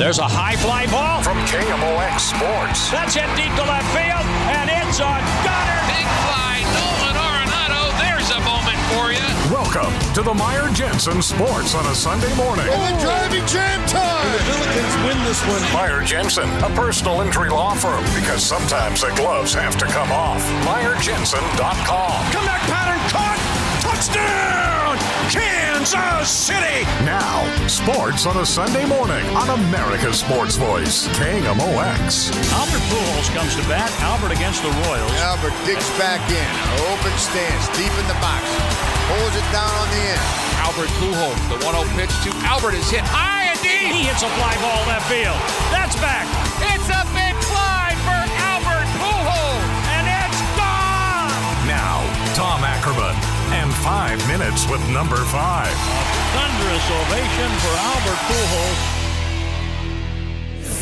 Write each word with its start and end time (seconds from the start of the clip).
There's 0.00 0.16
a 0.16 0.24
high 0.24 0.56
fly 0.56 0.88
ball 0.88 1.20
from 1.20 1.36
KMOX 1.44 2.32
Sports. 2.32 2.88
That's 2.88 3.12
hit 3.12 3.28
deep 3.36 3.52
to 3.52 3.64
left 3.68 3.84
field, 3.92 4.24
and 4.48 4.72
it's 4.72 4.96
a 4.96 5.12
gunner. 5.44 5.80
Big 5.92 6.08
fly, 6.24 6.64
Nolan 6.72 7.16
Arenado. 7.20 7.82
There's 8.00 8.32
a 8.32 8.40
moment 8.40 8.80
for 8.96 9.12
you. 9.12 9.20
Welcome 9.52 9.92
to 10.16 10.24
the 10.24 10.32
Meyer 10.32 10.72
Jensen 10.72 11.20
Sports 11.20 11.76
on 11.76 11.84
a 11.84 11.92
Sunday 11.92 12.32
morning. 12.32 12.64
In 12.64 12.80
the 12.80 12.96
driving 12.96 13.44
jam 13.44 13.84
time. 13.84 14.24
And 14.24 14.40
the 14.40 14.44
Billikens 14.48 14.94
win 15.04 15.20
this 15.28 15.44
one. 15.44 15.60
Meyer 15.76 16.00
Jensen, 16.00 16.48
a 16.64 16.72
personal 16.72 17.20
injury 17.20 17.52
law 17.52 17.76
firm, 17.76 18.00
because 18.16 18.40
sometimes 18.40 19.04
the 19.04 19.12
gloves 19.20 19.52
have 19.52 19.76
to 19.76 19.84
come 19.84 20.08
off. 20.16 20.40
MeyerJensen.com. 20.64 22.16
Comeback 22.32 22.64
pattern 22.72 23.04
caught. 23.12 23.36
Touchdown! 23.84 25.09
Kansas 25.30 26.28
City! 26.28 26.82
Now, 27.06 27.46
sports 27.68 28.26
on 28.26 28.36
a 28.38 28.44
Sunday 28.44 28.84
morning 28.84 29.22
on 29.38 29.48
America's 29.62 30.18
Sports 30.18 30.56
Voice, 30.56 31.06
KMOX. 31.14 32.34
Albert 32.50 32.82
Pujols 32.90 33.30
comes 33.30 33.54
to 33.54 33.62
bat. 33.70 33.86
Albert 34.02 34.34
against 34.34 34.66
the 34.66 34.74
Royals. 34.90 35.14
Albert 35.22 35.54
digs 35.62 35.86
back 35.94 36.18
in. 36.26 36.50
Open 36.90 37.14
stance, 37.14 37.70
deep 37.78 37.94
in 37.94 38.06
the 38.10 38.18
box. 38.18 38.42
Pulls 39.06 39.34
it 39.38 39.46
down 39.54 39.70
on 39.70 39.86
the 39.94 40.02
end. 40.02 40.26
Albert 40.66 40.90
Pujols, 40.98 41.38
the 41.46 41.62
1-0 41.62 41.86
pitch 41.94 42.10
to 42.26 42.30
Albert 42.50 42.74
is 42.74 42.90
hit 42.90 43.06
high 43.06 43.54
and 43.54 43.58
deep. 43.62 43.86
He 43.86 44.10
hits 44.10 44.26
a 44.26 44.30
fly 44.34 44.58
ball 44.58 44.82
left 44.90 45.06
field. 45.06 45.38
That's 45.70 45.94
back. 46.02 46.26
It's 46.74 46.90
a 46.90 47.19
five 53.82 54.18
minutes 54.28 54.68
with 54.68 54.80
number 54.90 55.16
five. 55.16 55.72
A 55.72 56.04
thunderous 56.34 56.90
ovation 56.90 57.50
for 57.60 57.74
Albert 57.78 58.18
Pujols. 58.28 59.00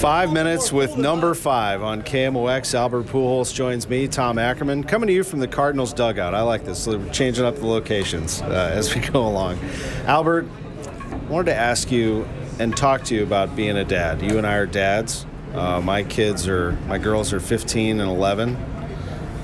Five 0.01 0.33
minutes 0.33 0.73
with 0.73 0.97
number 0.97 1.35
five 1.35 1.83
on 1.83 2.03
KMOX. 2.03 2.75
Albert 2.75 3.05
Pujols 3.07 3.55
joins 3.55 3.89
me, 3.89 4.09
Tom 4.09 4.37
Ackerman, 4.37 4.83
coming 4.83 5.07
to 5.07 5.13
you 5.13 5.23
from 5.23 5.39
the 5.39 5.47
Cardinals 5.47 5.93
dugout. 5.93 6.35
I 6.35 6.43
like 6.43 6.65
this. 6.65 6.87
We're 6.89 7.09
changing 7.11 7.45
up 7.45 7.57
the 7.57 7.67
locations 7.67 8.43
uh, 8.43 8.73
as 8.75 8.93
we 8.93 9.01
go 9.13 9.27
along. 9.27 9.61
Albert, 10.07 10.47
I 11.11 11.17
wanted 11.31 11.53
to 11.53 11.57
ask 11.57 11.93
you 11.93 12.29
and 12.59 12.77
talk 12.77 13.05
to 13.05 13.15
you 13.15 13.23
about 13.23 13.55
being 13.55 13.77
a 13.77 13.85
dad. 13.85 14.23
You 14.23 14.39
and 14.39 14.47
I 14.47 14.57
are 14.57 14.67
dads. 14.67 15.25
Uh, 15.55 15.81
my 15.81 16.03
kids 16.03 16.49
are, 16.49 16.73
my 16.89 16.99
girls 16.99 17.33
are 17.33 17.41
15 17.41 18.01
and 18.01 18.11
11. 18.11 18.57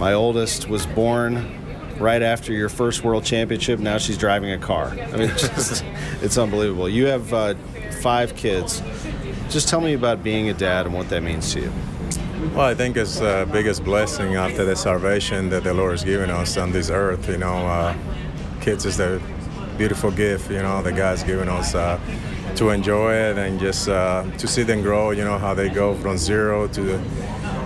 My 0.00 0.12
oldest 0.12 0.68
was 0.68 0.86
born 0.86 1.63
right 1.98 2.22
after 2.22 2.52
your 2.52 2.68
first 2.68 3.04
world 3.04 3.24
championship. 3.24 3.80
Now 3.80 3.98
she's 3.98 4.18
driving 4.18 4.50
a 4.50 4.58
car. 4.58 4.88
I 4.88 5.16
mean, 5.16 5.30
it's, 5.30 5.48
just, 5.56 5.84
it's 6.22 6.38
unbelievable. 6.38 6.88
You 6.88 7.06
have 7.06 7.32
uh, 7.32 7.54
five 8.02 8.36
kids. 8.36 8.82
Just 9.50 9.68
tell 9.68 9.80
me 9.80 9.94
about 9.94 10.22
being 10.22 10.48
a 10.48 10.54
dad 10.54 10.86
and 10.86 10.94
what 10.94 11.08
that 11.10 11.22
means 11.22 11.52
to 11.54 11.60
you. 11.60 11.72
Well, 12.54 12.66
I 12.66 12.74
think 12.74 12.96
it's 12.96 13.18
the 13.18 13.48
biggest 13.50 13.84
blessing 13.84 14.34
after 14.36 14.64
the 14.64 14.76
salvation 14.76 15.48
that 15.50 15.64
the 15.64 15.72
Lord 15.72 15.92
has 15.92 16.04
given 16.04 16.30
us 16.30 16.56
on 16.56 16.72
this 16.72 16.90
earth. 16.90 17.28
You 17.28 17.38
know, 17.38 17.66
uh, 17.66 17.96
kids 18.60 18.84
is 18.84 18.98
the 18.98 19.20
beautiful 19.76 20.10
gift, 20.10 20.50
you 20.50 20.62
know, 20.62 20.82
the 20.82 20.92
God's 20.92 21.22
given 21.22 21.48
us 21.48 21.74
uh, 21.74 21.98
to 22.56 22.70
enjoy 22.70 23.14
it 23.14 23.38
and 23.38 23.58
just 23.58 23.88
uh, 23.88 24.24
to 24.38 24.46
see 24.46 24.62
them 24.62 24.82
grow, 24.82 25.10
you 25.10 25.24
know, 25.24 25.38
how 25.38 25.54
they 25.54 25.68
go 25.68 25.94
from 25.94 26.16
zero 26.16 26.68
to 26.68 27.00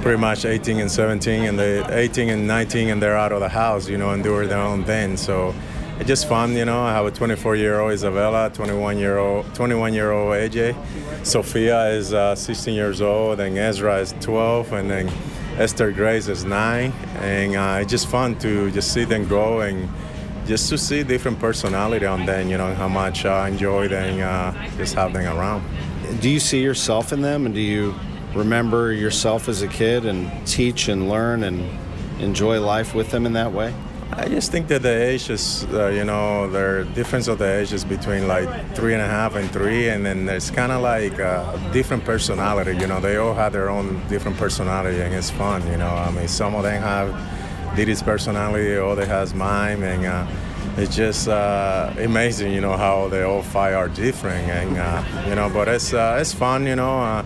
pretty 0.03 0.19
much 0.19 0.44
18 0.44 0.81
and 0.81 0.91
17 0.91 1.44
and 1.44 1.59
they 1.59 1.84
18 1.84 2.28
and 2.28 2.47
19 2.47 2.91
and 2.91 3.03
they're 3.03 3.16
out 3.16 3.32
of 3.32 3.41
the 3.41 3.48
house, 3.48 3.88
you 3.88 3.98
know, 3.98 4.10
and 4.10 4.22
doing 4.22 4.48
their 4.48 4.60
own 4.60 4.84
thing. 4.84 5.16
So 5.16 5.54
it's 5.98 6.06
just 6.06 6.28
fun, 6.28 6.53
you 6.53 6.64
know. 6.64 6.81
I 6.81 6.92
have 6.92 7.06
a 7.06 7.10
24 7.10 7.56
year 7.56 7.81
old 7.81 7.92
Isabella, 7.92 8.50
21 8.50 8.98
year 8.98 9.19
old 9.19 9.53
21 9.54 9.94
year 9.94 10.12
old 10.12 10.32
AJ. 10.32 10.76
Sophia 11.26 11.88
is 11.88 12.14
uh, 12.14 12.34
16 12.34 12.75
years 12.75 13.00
old, 13.00 13.41
and 13.41 13.58
Ezra 13.58 13.98
is 13.98 14.14
12, 14.20 14.72
and 14.72 14.91
then 14.91 15.10
Esther 15.56 15.91
Grace 15.91 16.28
is 16.28 16.44
nine. 16.44 16.92
And 17.16 17.56
uh, 17.56 17.78
it's 17.81 17.91
just 17.91 18.08
fun 18.08 18.38
to 18.38 18.70
just 18.70 18.92
see 18.92 19.04
them 19.04 19.26
grow 19.26 19.60
and 19.60 19.88
just 20.47 20.69
to 20.70 20.78
see 20.78 21.03
different 21.03 21.38
personality 21.41 22.06
on 22.06 22.25
them, 22.25 22.48
you 22.48 22.56
know, 22.56 22.75
how 22.75 22.88
much 22.88 23.26
I 23.26 23.48
enjoy 23.48 23.88
them, 23.88 24.20
uh, 24.22 24.53
just 24.76 24.94
have 24.94 25.12
them 25.12 25.26
around. 25.37 25.62
Do 26.20 26.31
you 26.31 26.41
see 26.41 26.62
yourself 26.62 27.12
in 27.12 27.20
them, 27.20 27.44
and 27.44 27.54
do 27.54 27.60
you 27.60 27.94
remember 28.34 28.93
yourself 28.93 29.49
as 29.49 29.62
a 29.62 29.69
kid 29.69 30.06
and 30.06 30.47
teach 30.47 30.89
and 30.89 31.09
learn 31.09 31.44
and 31.44 31.65
enjoy 32.21 32.61
life 32.61 32.94
with 32.94 33.11
them 33.11 33.27
in 33.27 33.33
that 33.34 33.53
way? 33.53 33.75
I 34.12 34.27
just 34.27 34.50
think 34.50 34.69
that 34.69 34.83
the 34.83 34.89
ages, 34.89 35.65
uh, 35.72 35.89
you 35.89 36.05
know, 36.05 36.50
the 36.50 36.88
difference 36.94 37.28
of 37.28 37.38
the 37.38 37.59
ages 37.61 37.84
between 37.84 38.27
like 38.27 38.49
three 38.75 38.94
and 38.94 39.03
a 39.03 39.06
half 39.06 39.37
and 39.37 39.50
three, 39.50 39.91
and 39.91 40.05
then 40.05 40.27
there's 40.27 40.50
kind 40.50 40.72
of 40.72 40.83
like 40.83 41.19
a 41.19 41.71
different 41.72 42.05
personality. 42.05 42.77
You 42.78 42.87
know, 42.87 43.00
they 43.00 43.17
all 43.17 43.34
have 43.34 43.53
their 43.53 43.69
own 43.69 44.03
different 44.09 44.37
personality, 44.38 45.00
and 45.00 45.15
it's 45.15 45.31
fun. 45.31 45.65
You 45.71 45.77
know, 45.77 45.88
I 45.88 46.11
mean, 46.11 46.27
some 46.27 46.55
of 46.55 46.62
them 46.62 46.83
have 46.83 47.77
Diddy's 47.77 48.03
personality, 48.03 48.77
others 48.77 49.06
has 49.06 49.34
mine, 49.34 49.83
and 49.83 50.05
uh, 50.05 50.27
it's 50.78 50.97
just 50.97 51.28
uh, 51.28 51.93
amazing. 51.99 52.53
You 52.53 52.61
know 52.61 52.77
how 52.77 53.09
they 53.09 53.22
all 53.22 53.43
five 53.43 53.75
are 53.75 53.88
different, 53.88 54.49
and 54.49 54.78
uh, 54.78 55.28
you 55.28 55.34
know, 55.34 55.50
but 55.50 55.69
it's 55.69 55.93
uh, 55.93 56.19
it's 56.21 56.33
fun. 56.33 56.67
You 56.67 56.77
know 56.77 56.99
uh, 56.99 57.25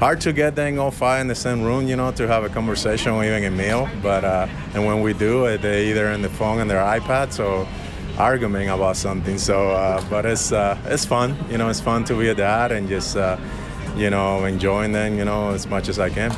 hard 0.00 0.18
to 0.22 0.32
get 0.32 0.56
them 0.56 0.78
all 0.78 0.90
five 0.90 1.20
in 1.20 1.28
the 1.28 1.34
same 1.34 1.62
room, 1.62 1.86
you 1.86 1.94
know, 1.94 2.10
to 2.10 2.26
have 2.26 2.42
a 2.42 2.48
conversation 2.48 3.12
or 3.12 3.22
even 3.22 3.44
a 3.44 3.50
meal. 3.50 3.88
But 4.02 4.24
uh, 4.24 4.48
and 4.74 4.86
when 4.86 5.02
we 5.02 5.12
do 5.12 5.44
it, 5.44 5.60
they 5.60 5.90
either 5.90 6.08
on 6.08 6.22
the 6.22 6.30
phone 6.30 6.58
and 6.60 6.70
their 6.70 6.82
iPads 6.82 7.34
so 7.34 7.68
arguing 8.18 8.70
about 8.70 8.96
something. 8.96 9.36
So, 9.38 9.70
uh, 9.70 10.02
but 10.08 10.24
it's 10.24 10.52
uh, 10.52 10.78
it's 10.86 11.04
fun, 11.04 11.36
you 11.50 11.58
know, 11.58 11.68
it's 11.68 11.80
fun 11.80 12.04
to 12.04 12.18
be 12.18 12.28
a 12.28 12.34
dad 12.34 12.72
and 12.72 12.88
just 12.88 13.16
uh, 13.16 13.36
you 13.94 14.08
know 14.08 14.46
enjoying 14.46 14.92
them, 14.92 15.18
you 15.18 15.26
know, 15.26 15.50
as 15.50 15.66
much 15.66 15.88
as 15.88 15.98
I 15.98 16.08
can. 16.08 16.34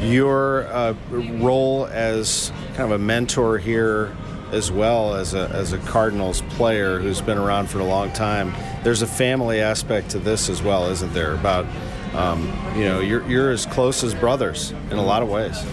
Your 0.00 0.66
uh, 0.68 0.94
role 1.10 1.86
as 1.86 2.52
kind 2.68 2.90
of 2.90 2.92
a 2.92 2.98
mentor 2.98 3.58
here 3.58 4.16
as 4.50 4.70
well 4.70 5.14
as 5.14 5.34
a, 5.34 5.48
as 5.48 5.72
a 5.72 5.78
Cardinals 5.78 6.42
player 6.50 7.00
who's 7.00 7.20
been 7.20 7.38
around 7.38 7.68
for 7.68 7.80
a 7.80 7.84
long 7.84 8.12
time. 8.12 8.52
There's 8.82 9.02
a 9.02 9.06
family 9.06 9.60
aspect 9.60 10.10
to 10.10 10.18
this 10.18 10.48
as 10.48 10.62
well, 10.62 10.88
isn't 10.90 11.12
there? 11.12 11.34
About 11.34 11.66
um, 12.14 12.42
you 12.76 12.84
know, 12.84 13.00
you're, 13.00 13.26
you're 13.28 13.50
as 13.50 13.66
close 13.66 14.04
as 14.04 14.14
brothers 14.14 14.72
in 14.90 14.98
a 14.98 15.02
lot 15.02 15.22
of 15.22 15.28
ways. 15.28 15.64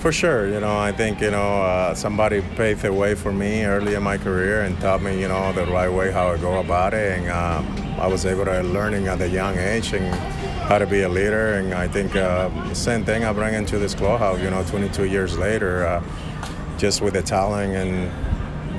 For 0.00 0.12
sure, 0.12 0.48
you 0.48 0.60
know, 0.60 0.78
I 0.78 0.92
think 0.92 1.20
you 1.20 1.30
know 1.30 1.60
uh, 1.62 1.94
somebody 1.94 2.40
paved 2.56 2.80
the 2.80 2.92
way 2.92 3.14
for 3.14 3.32
me 3.32 3.64
early 3.64 3.94
in 3.94 4.02
my 4.02 4.16
career 4.16 4.62
and 4.62 4.80
taught 4.80 5.02
me, 5.02 5.20
you 5.20 5.28
know, 5.28 5.52
the 5.52 5.66
right 5.66 5.90
way 5.92 6.10
how 6.10 6.28
I 6.28 6.38
go 6.38 6.58
about 6.58 6.94
it, 6.94 7.18
and 7.18 7.28
uh, 7.28 7.62
I 8.00 8.06
was 8.06 8.24
able 8.24 8.46
to 8.46 8.62
learning 8.62 9.08
at 9.08 9.20
a 9.20 9.28
young 9.28 9.58
age 9.58 9.92
and 9.92 10.14
how 10.70 10.78
to 10.78 10.86
be 10.86 11.02
a 11.02 11.08
leader. 11.08 11.54
And 11.54 11.74
I 11.74 11.86
think 11.86 12.16
uh, 12.16 12.72
same 12.72 13.04
thing 13.04 13.24
I 13.24 13.32
bring 13.34 13.52
into 13.52 13.78
this 13.78 13.94
clubhouse, 13.94 14.40
you 14.40 14.48
know, 14.48 14.64
22 14.64 15.04
years 15.04 15.36
later, 15.36 15.84
uh, 15.84 16.02
just 16.78 17.02
with 17.02 17.12
the 17.12 17.22
talent 17.22 17.74
and 17.74 18.10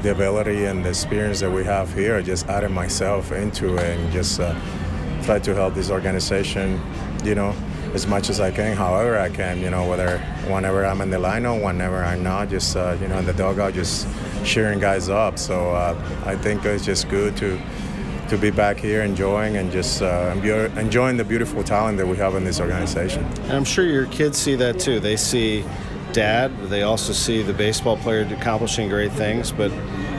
the 0.01 0.11
ability 0.11 0.65
and 0.65 0.83
the 0.83 0.89
experience 0.89 1.41
that 1.41 1.51
we 1.51 1.63
have 1.65 1.93
here, 1.93 2.15
I 2.15 2.23
just 2.23 2.47
added 2.47 2.71
myself 2.71 3.31
into 3.31 3.75
it 3.75 3.99
and 3.99 4.11
just 4.11 4.39
uh, 4.39 4.55
try 5.21 5.37
to 5.37 5.53
help 5.53 5.75
this 5.75 5.91
organization 5.91 6.81
you 7.23 7.35
know, 7.35 7.55
as 7.93 8.07
much 8.07 8.29
as 8.29 8.39
I 8.39 8.51
can, 8.51 8.75
however 8.75 9.19
I 9.19 9.29
can, 9.29 9.59
you 9.59 9.69
know, 9.69 9.87
whether 9.87 10.19
whenever 10.47 10.85
I'm 10.85 11.01
in 11.01 11.09
the 11.09 11.17
lineup, 11.17 11.63
whenever 11.63 12.03
I'm 12.03 12.23
not, 12.23 12.49
just, 12.49 12.75
uh, 12.75 12.97
you 13.01 13.07
know, 13.07 13.19
in 13.19 13.25
the 13.25 13.33
dugout, 13.33 13.73
just 13.73 14.07
cheering 14.43 14.79
guys 14.79 15.09
up. 15.09 15.37
So 15.37 15.71
uh, 15.71 16.23
I 16.25 16.35
think 16.35 16.65
it's 16.65 16.85
just 16.85 17.09
good 17.09 17.35
to 17.37 17.59
to 18.29 18.37
be 18.37 18.49
back 18.49 18.77
here 18.77 19.01
enjoying 19.01 19.57
and 19.57 19.69
just 19.73 20.01
uh, 20.01 20.33
enjoying 20.77 21.17
the 21.17 21.23
beautiful 21.23 21.61
talent 21.65 21.97
that 21.97 22.07
we 22.07 22.15
have 22.15 22.33
in 22.33 22.45
this 22.45 22.61
organization. 22.61 23.25
And 23.25 23.51
I'm 23.51 23.65
sure 23.65 23.85
your 23.85 24.05
kids 24.05 24.37
see 24.37 24.55
that 24.55 24.79
too. 24.79 25.01
They 25.01 25.17
see 25.17 25.65
dad, 26.13 26.57
they 26.69 26.83
also 26.83 27.11
see 27.11 27.41
the 27.41 27.51
baseball 27.51 27.97
player 27.97 28.21
accomplishing 28.33 28.87
great 28.87 29.11
things, 29.11 29.51
but 29.51 29.69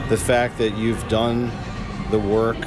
the 0.09 0.17
fact 0.17 0.59
that 0.59 0.77
you've 0.77 1.07
done 1.07 1.51
the 2.11 2.19
work 2.19 2.57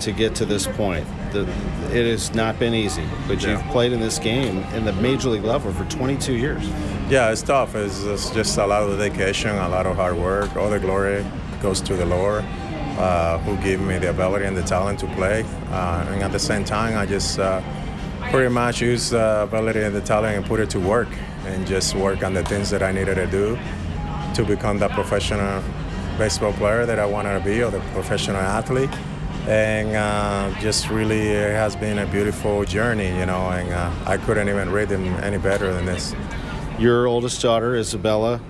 to 0.00 0.10
get 0.10 0.34
to 0.36 0.44
this 0.44 0.66
point. 0.66 1.06
The, 1.44 1.98
it 1.98 2.10
has 2.10 2.34
not 2.34 2.58
been 2.58 2.74
easy, 2.74 3.04
but 3.28 3.42
you've 3.42 3.62
played 3.66 3.92
in 3.92 4.00
this 4.00 4.18
game 4.18 4.58
in 4.74 4.84
the 4.84 4.92
major 4.94 5.28
league 5.28 5.44
level 5.44 5.72
for 5.72 5.84
22 5.84 6.34
years. 6.34 6.66
Yeah, 7.08 7.30
it's 7.30 7.42
tough. 7.42 7.74
It's, 7.74 8.02
it's 8.04 8.30
just 8.30 8.56
a 8.58 8.66
lot 8.66 8.82
of 8.82 8.98
dedication, 8.98 9.50
a 9.50 9.68
lot 9.68 9.86
of 9.86 9.96
hard 9.96 10.16
work. 10.16 10.56
All 10.56 10.70
the 10.70 10.80
glory 10.80 11.24
goes 11.60 11.80
to 11.82 11.94
the 11.94 12.06
Lord, 12.06 12.44
uh, 12.98 13.38
who 13.38 13.56
gave 13.62 13.80
me 13.80 13.98
the 13.98 14.10
ability 14.10 14.46
and 14.46 14.56
the 14.56 14.62
talent 14.62 14.98
to 15.00 15.06
play. 15.14 15.44
Uh, 15.70 16.06
and 16.08 16.22
at 16.22 16.32
the 16.32 16.38
same 16.38 16.64
time, 16.64 16.96
I 16.96 17.06
just 17.06 17.38
uh, 17.38 17.62
pretty 18.30 18.48
much 18.48 18.80
use 18.80 19.10
the 19.10 19.42
ability 19.42 19.82
and 19.82 19.94
the 19.94 20.00
talent 20.00 20.36
and 20.36 20.46
put 20.46 20.60
it 20.60 20.70
to 20.70 20.80
work 20.80 21.08
and 21.44 21.66
just 21.66 21.94
work 21.94 22.24
on 22.24 22.34
the 22.34 22.42
things 22.44 22.70
that 22.70 22.82
I 22.82 22.92
needed 22.92 23.14
to 23.16 23.26
do 23.26 23.58
to 24.34 24.44
become 24.44 24.78
that 24.78 24.90
professional 24.90 25.62
baseball 26.18 26.52
player 26.54 26.86
that 26.86 26.98
I 26.98 27.06
wanted 27.06 27.38
to 27.38 27.44
be 27.44 27.62
or 27.62 27.70
the 27.70 27.80
professional 27.92 28.40
athlete. 28.40 28.90
And 29.46 29.94
uh, 29.94 30.60
just 30.60 30.90
really 30.90 31.28
it 31.28 31.52
has 31.52 31.76
been 31.76 31.98
a 31.98 32.06
beautiful 32.06 32.64
journey, 32.64 33.08
you 33.16 33.26
know, 33.26 33.48
and 33.50 33.72
uh, 33.72 33.92
I 34.04 34.16
couldn't 34.16 34.48
even 34.48 34.70
read 34.70 34.88
them 34.88 35.06
any 35.22 35.38
better 35.38 35.72
than 35.72 35.86
this. 35.86 36.14
Your 36.78 37.06
oldest 37.06 37.40
daughter, 37.40 37.76
Isabella, 37.76 38.40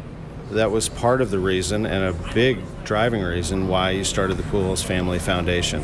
that 0.52 0.70
was 0.70 0.88
part 0.88 1.20
of 1.20 1.30
the 1.30 1.38
reason 1.38 1.84
and 1.86 2.04
a 2.04 2.32
big 2.32 2.60
driving 2.84 3.22
reason 3.22 3.68
why 3.68 3.90
you 3.90 4.04
started 4.04 4.36
the 4.36 4.42
Pujols 4.44 4.82
Family 4.82 5.18
Foundation. 5.18 5.82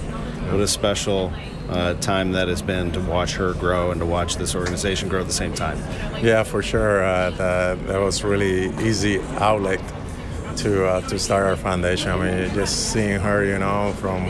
What 0.51 0.61
a 0.61 0.69
special 0.69 1.33
uh, 1.69 1.95
time 1.95 2.33
that 2.33 2.49
has 2.49 2.63
been 2.63 2.93
to 2.93 3.01
watch 3.01 3.35
her 3.35 3.55
grow 3.55 3.91
and 3.91 4.01
to 4.01 4.07
watch 4.07 4.37
this 4.37 4.55
organization 4.55 5.09
grow 5.09 5.21
at 5.21 5.27
the 5.27 5.33
same 5.33 5.55
time. 5.55 5.79
Yeah, 6.23 6.43
for 6.43 6.63
sure. 6.63 7.05
Uh, 7.05 7.31
that, 7.31 7.87
that 7.87 8.01
was 8.01 8.25
really 8.25 8.75
easy 8.87 9.21
outlet 9.39 9.81
to 10.59 10.87
uh, 10.87 11.01
to 11.09 11.19
start 11.19 11.47
our 11.47 11.57
foundation. 11.57 12.11
I 12.11 12.17
mean, 12.17 12.55
just 12.55 12.93
seeing 12.93 13.19
her, 13.21 13.45
you 13.45 13.59
know, 13.59 13.95
from 13.99 14.27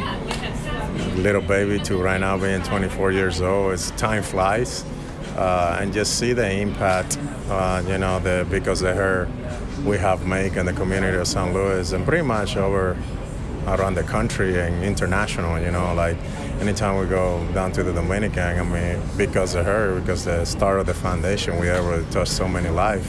little 1.17 1.43
baby 1.43 1.79
to 1.85 2.03
right 2.03 2.20
now 2.20 2.38
being 2.38 2.62
24 2.62 3.12
years 3.12 3.41
old, 3.41 3.73
it's 3.73 3.91
time 3.93 4.23
flies, 4.23 4.85
uh, 5.37 5.79
and 5.81 5.93
just 5.93 6.19
see 6.19 6.32
the 6.32 6.50
impact, 6.50 7.19
uh, 7.49 7.82
you 7.87 7.99
know, 7.99 8.19
the 8.20 8.47
because 8.50 8.82
of 8.82 8.97
her, 8.97 9.29
we 9.85 9.99
have 9.99 10.26
made 10.26 10.56
in 10.56 10.67
the 10.67 10.73
community 10.73 11.17
of 11.17 11.26
St. 11.26 11.53
Louis 11.53 11.93
and 11.93 12.05
pretty 12.05 12.23
much 12.23 12.56
over 12.56 12.97
around 13.67 13.94
the 13.94 14.03
country 14.03 14.61
and 14.61 14.82
international. 14.85 15.61
You 15.61 15.70
know, 15.70 15.94
like 15.94 16.17
anytime 16.61 16.99
we 16.99 17.06
go 17.06 17.47
down 17.53 17.73
to 17.73 17.82
the 17.82 17.93
Dominican, 17.93 18.58
I 18.58 18.62
mean, 18.62 19.03
because 19.17 19.55
of 19.55 19.65
her, 19.67 20.00
because 20.00 20.25
the 20.25 20.44
start 20.44 20.81
of 20.81 20.87
the 20.87 20.94
foundation, 20.94 21.58
we 21.58 21.69
able 21.69 22.03
to 22.03 22.11
touch 22.11 22.29
so 22.29 22.49
many 22.49 22.69
lives 22.69 23.06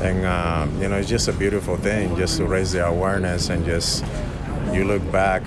and 0.00 0.24
uh, 0.24 0.66
you 0.80 0.88
know 0.88 0.96
it's 0.96 1.08
just 1.08 1.26
a 1.28 1.32
beautiful 1.32 1.76
thing 1.76 2.14
just 2.16 2.36
to 2.36 2.44
raise 2.46 2.72
the 2.72 2.86
awareness 2.86 3.48
and 3.48 3.64
just 3.64 4.04
you 4.72 4.84
look 4.84 5.02
back 5.10 5.42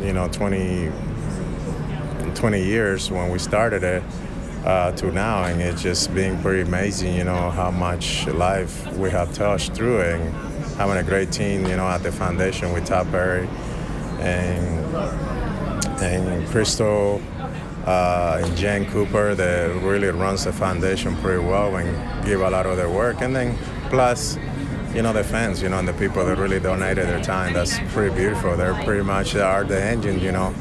you 0.00 0.12
know 0.12 0.28
20 0.28 0.90
20 2.34 2.62
years 2.62 3.10
when 3.10 3.30
we 3.30 3.38
started 3.38 3.82
it 3.82 4.02
uh, 4.64 4.92
to 4.92 5.10
now 5.10 5.44
and 5.44 5.60
it's 5.60 5.82
just 5.82 6.14
being 6.14 6.40
pretty 6.40 6.62
amazing 6.62 7.14
you 7.16 7.24
know 7.24 7.50
how 7.50 7.70
much 7.70 8.26
life 8.28 8.86
we 8.96 9.10
have 9.10 9.32
touched 9.34 9.72
through 9.72 10.00
it 10.00 10.20
and 10.20 10.34
having 10.76 10.96
a 10.96 11.02
great 11.02 11.32
team 11.32 11.66
you 11.66 11.76
know 11.76 11.86
at 11.88 12.02
the 12.02 12.12
foundation 12.12 12.72
with 12.72 12.86
Todd 12.86 13.10
Perry 13.10 13.48
and 14.20 14.94
and 16.02 16.48
Crystal 16.48 17.20
uh, 17.86 18.40
and 18.42 18.56
Jen 18.56 18.86
Cooper 18.90 19.34
that 19.34 19.82
really 19.82 20.08
runs 20.08 20.44
the 20.44 20.52
foundation 20.52 21.16
pretty 21.16 21.44
well 21.44 21.76
and 21.76 22.24
give 22.24 22.40
a 22.40 22.50
lot 22.50 22.66
of 22.66 22.76
their 22.76 22.90
work. 22.90 23.20
And 23.20 23.34
then 23.34 23.56
plus 23.90 24.36
you 24.94 25.00
know 25.00 25.12
the 25.12 25.24
fans 25.24 25.62
you 25.62 25.70
know 25.70 25.78
and 25.78 25.88
the 25.88 25.92
people 25.94 26.24
that 26.24 26.36
really 26.38 26.60
donated 26.60 27.06
their 27.08 27.22
time. 27.22 27.52
That's 27.52 27.78
pretty 27.92 28.14
beautiful. 28.14 28.56
They're 28.56 28.74
pretty 28.84 29.02
much 29.02 29.34
are 29.36 29.64
the 29.64 29.82
engine 29.82 30.20
you 30.20 30.32
know 30.32 30.54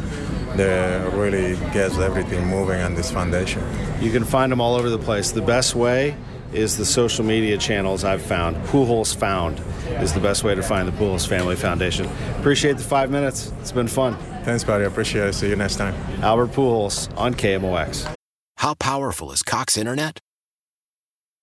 that 0.58 1.14
really 1.14 1.56
gets 1.72 1.98
everything 1.98 2.46
moving 2.48 2.82
on 2.82 2.94
this 2.96 3.12
foundation 3.12 3.64
you 4.02 4.12
can 4.12 4.24
find 4.24 4.52
them 4.52 4.62
all 4.62 4.76
over 4.76 4.90
the 4.90 4.98
place 4.98 5.32
the 5.32 5.42
best 5.42 5.76
way 5.76 6.16
is 6.54 6.78
the 6.78 6.86
social 6.86 7.24
media 7.24 7.58
channels 7.58 8.04
I've 8.04 8.22
found. 8.22 8.58
Pujols 8.68 9.16
Found 9.18 9.60
is 10.02 10.14
the 10.14 10.20
best 10.20 10.44
way 10.44 10.56
to 10.56 10.62
find 10.62 10.88
the 10.88 10.92
Pujols 10.92 11.28
Family 11.28 11.56
Foundation. 11.56 12.08
Appreciate 12.40 12.78
the 12.78 12.84
five 12.84 13.10
minutes. 13.10 13.52
It's 13.62 13.72
been 13.72 13.88
fun. 13.88 14.16
Thanks, 14.44 14.64
buddy. 14.64 14.84
I 14.84 14.88
appreciate 14.88 15.28
it. 15.28 15.34
See 15.34 15.50
you 15.50 15.56
next 15.56 15.78
time. 15.78 15.94
Albert 16.22 16.50
Pujols 16.50 17.16
on 17.18 17.34
KMOX. 17.34 18.14
How 18.58 18.74
powerful 18.76 19.32
is 19.32 19.44
Cox 19.44 19.78
Internet? 19.78 20.20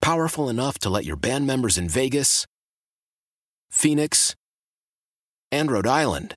Powerful 0.00 0.49
enough 0.49 0.78
to 0.81 0.90
let 0.90 1.04
your 1.04 1.16
band 1.16 1.46
members 1.46 1.76
in 1.76 1.88
Vegas, 1.88 2.46
Phoenix, 3.70 4.37
and 5.50 5.70
Rhode 5.70 5.87
Island 5.87 6.34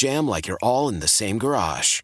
jam 0.00 0.26
like 0.26 0.46
you're 0.48 0.58
all 0.62 0.88
in 0.88 1.00
the 1.00 1.08
same 1.08 1.38
garage. 1.38 2.00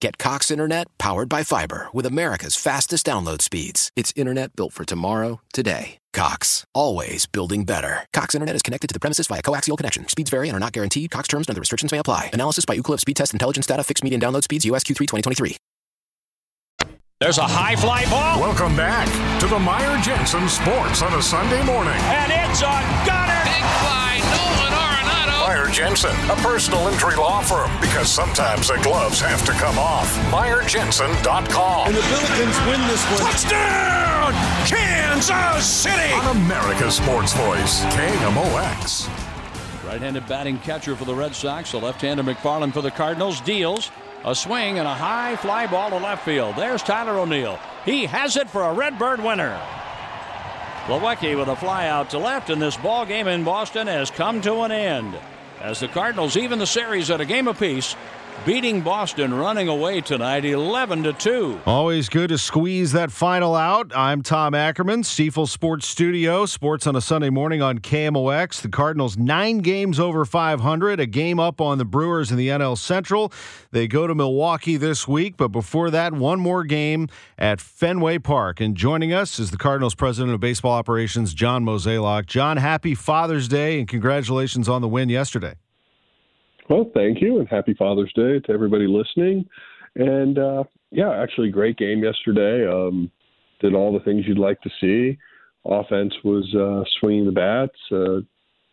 Get 0.00 0.16
Cox 0.16 0.50
Internet 0.50 0.86
powered 0.96 1.28
by 1.28 1.42
fiber 1.44 1.88
with 1.92 2.06
America's 2.06 2.56
fastest 2.56 3.04
download 3.04 3.42
speeds. 3.42 3.90
It's 3.94 4.14
internet 4.16 4.56
built 4.56 4.72
for 4.72 4.86
tomorrow, 4.86 5.42
today. 5.52 5.98
Cox, 6.14 6.64
always 6.74 7.26
building 7.26 7.64
better. 7.64 8.06
Cox 8.14 8.34
Internet 8.34 8.56
is 8.56 8.62
connected 8.62 8.88
to 8.88 8.94
the 8.94 9.00
premises 9.00 9.26
via 9.26 9.42
coaxial 9.42 9.76
connection. 9.76 10.08
Speeds 10.08 10.30
vary 10.30 10.48
and 10.48 10.56
are 10.56 10.60
not 10.66 10.72
guaranteed. 10.72 11.10
Cox 11.10 11.28
terms 11.28 11.46
and 11.46 11.52
other 11.52 11.60
restrictions 11.60 11.92
may 11.92 11.98
apply. 11.98 12.30
Analysis 12.32 12.64
by 12.64 12.78
Ookla 12.78 12.98
Speed 12.98 13.16
Test 13.16 13.34
Intelligence 13.34 13.66
Data. 13.66 13.84
Fixed 13.84 14.02
median 14.02 14.20
download 14.20 14.44
speeds. 14.44 14.64
USQ3 14.64 14.96
2023. 14.96 15.56
There's 17.20 17.36
a 17.36 17.46
high 17.46 17.76
fly 17.76 18.06
ball. 18.08 18.40
Welcome 18.40 18.74
back 18.74 19.04
to 19.40 19.46
the 19.46 19.58
Meyer 19.58 20.00
Jensen 20.00 20.48
Sports 20.48 21.02
on 21.02 21.12
a 21.12 21.20
Sunday 21.20 21.62
morning. 21.66 22.00
And 22.00 22.32
it's 22.32 22.62
a 22.62 22.76
gunner. 23.04 23.44
Big 23.44 23.66
fly, 23.84 24.10
Nolan 24.32 24.56
Arenado. 24.56 24.59
Meyer 25.50 25.66
Jensen, 25.66 26.14
a 26.30 26.36
personal 26.36 26.86
injury 26.86 27.16
law 27.16 27.42
firm, 27.42 27.72
because 27.80 28.08
sometimes 28.08 28.68
the 28.68 28.78
gloves 28.84 29.20
have 29.20 29.44
to 29.44 29.50
come 29.50 29.80
off. 29.80 30.06
MeyerJensen.com. 30.30 31.88
And 31.88 31.96
the 31.96 32.00
Billikens 32.02 32.70
win 32.70 32.80
this 32.86 33.04
one. 33.10 33.32
Touchdown, 33.32 34.32
Kansas 34.64 35.66
City. 35.66 36.12
On 36.12 36.36
America's 36.36 36.94
Sports 36.94 37.32
Voice, 37.32 37.82
KMOX. 37.86 39.08
Right-handed 39.84 40.28
batting 40.28 40.58
catcher 40.58 40.94
for 40.94 41.04
the 41.04 41.16
Red 41.16 41.34
Sox. 41.34 41.72
The 41.72 41.78
left-handed 41.78 42.26
McFarland 42.26 42.72
for 42.72 42.82
the 42.82 42.92
Cardinals 42.92 43.40
deals. 43.40 43.90
A 44.24 44.36
swing 44.36 44.78
and 44.78 44.86
a 44.86 44.94
high 44.94 45.34
fly 45.34 45.66
ball 45.66 45.90
to 45.90 45.96
left 45.96 46.24
field. 46.24 46.54
There's 46.54 46.84
Tyler 46.84 47.18
O'Neill. 47.18 47.58
He 47.84 48.06
has 48.06 48.36
it 48.36 48.48
for 48.48 48.62
a 48.62 48.72
Redbird 48.72 49.20
winner. 49.20 49.60
Plawecki 50.84 51.36
with 51.36 51.48
a 51.48 51.56
fly 51.56 51.88
out 51.88 52.08
to 52.10 52.18
left, 52.18 52.50
and 52.50 52.62
this 52.62 52.76
ball 52.76 53.04
game 53.04 53.26
in 53.26 53.42
Boston 53.42 53.88
has 53.88 54.12
come 54.12 54.40
to 54.42 54.60
an 54.60 54.70
end. 54.70 55.18
As 55.60 55.80
the 55.80 55.88
Cardinals 55.88 56.38
even 56.38 56.58
the 56.58 56.66
series 56.66 57.10
at 57.10 57.20
a 57.20 57.26
game 57.26 57.46
apiece, 57.46 57.94
beating 58.46 58.80
Boston, 58.80 59.34
running 59.34 59.68
away 59.68 60.00
tonight 60.00 60.44
11 60.44 61.02
to 61.02 61.12
2. 61.12 61.60
Always 61.66 62.08
good 62.08 62.28
to 62.28 62.38
squeeze 62.38 62.92
that 62.92 63.12
final 63.12 63.54
out. 63.54 63.92
I'm 63.94 64.22
Tom 64.22 64.54
Ackerman, 64.54 65.02
Stifel 65.02 65.46
Sports 65.48 65.86
Studio, 65.86 66.46
sports 66.46 66.86
on 66.86 66.96
a 66.96 67.00
Sunday 67.00 67.30
morning 67.30 67.60
on 67.60 67.78
KMOX. 67.78 68.62
The 68.62 68.68
Cardinals 68.68 69.16
nine 69.16 69.58
games 69.58 70.00
over 70.00 70.24
500, 70.24 71.00
a 71.00 71.06
game 71.06 71.38
up 71.38 71.60
on 71.60 71.78
the 71.78 71.84
Brewers 71.84 72.30
in 72.30 72.36
the 72.36 72.48
NL 72.48 72.78
Central. 72.78 73.32
They 73.70 73.86
go 73.86 74.06
to 74.06 74.14
Milwaukee 74.14 74.76
this 74.76 75.06
week, 75.06 75.36
but 75.36 75.48
before 75.48 75.90
that, 75.90 76.12
one 76.12 76.40
more 76.40 76.64
game 76.64 77.08
at 77.38 77.60
Fenway 77.60 78.18
Park. 78.18 78.60
And 78.60 78.76
joining 78.76 79.12
us 79.12 79.38
is 79.38 79.50
the 79.50 79.58
Cardinals 79.58 79.94
president 79.94 80.34
of 80.34 80.40
baseball 80.40 80.72
operations, 80.72 81.34
John 81.34 81.64
Mozeliak. 81.64 82.26
John, 82.26 82.56
happy 82.56 82.94
Father's 82.94 83.48
Day 83.48 83.78
and 83.78 83.86
congratulations 83.86 84.68
on 84.68 84.82
the 84.82 84.88
win 84.88 85.08
yesterday. 85.08 85.54
Well, 86.70 86.88
thank 86.94 87.20
you, 87.20 87.40
and 87.40 87.48
happy 87.48 87.74
Father's 87.74 88.12
Day 88.14 88.38
to 88.38 88.52
everybody 88.52 88.86
listening. 88.86 89.44
And 89.96 90.38
uh, 90.38 90.62
yeah, 90.92 91.10
actually, 91.20 91.50
great 91.50 91.76
game 91.76 92.04
yesterday. 92.04 92.64
Um, 92.64 93.10
did 93.60 93.74
all 93.74 93.92
the 93.92 94.04
things 94.04 94.24
you'd 94.24 94.38
like 94.38 94.60
to 94.60 94.70
see. 94.80 95.18
Offense 95.64 96.14
was 96.22 96.54
uh, 96.54 96.88
swinging 97.00 97.26
the 97.26 97.32
bats. 97.32 97.76
Uh, 97.90 98.20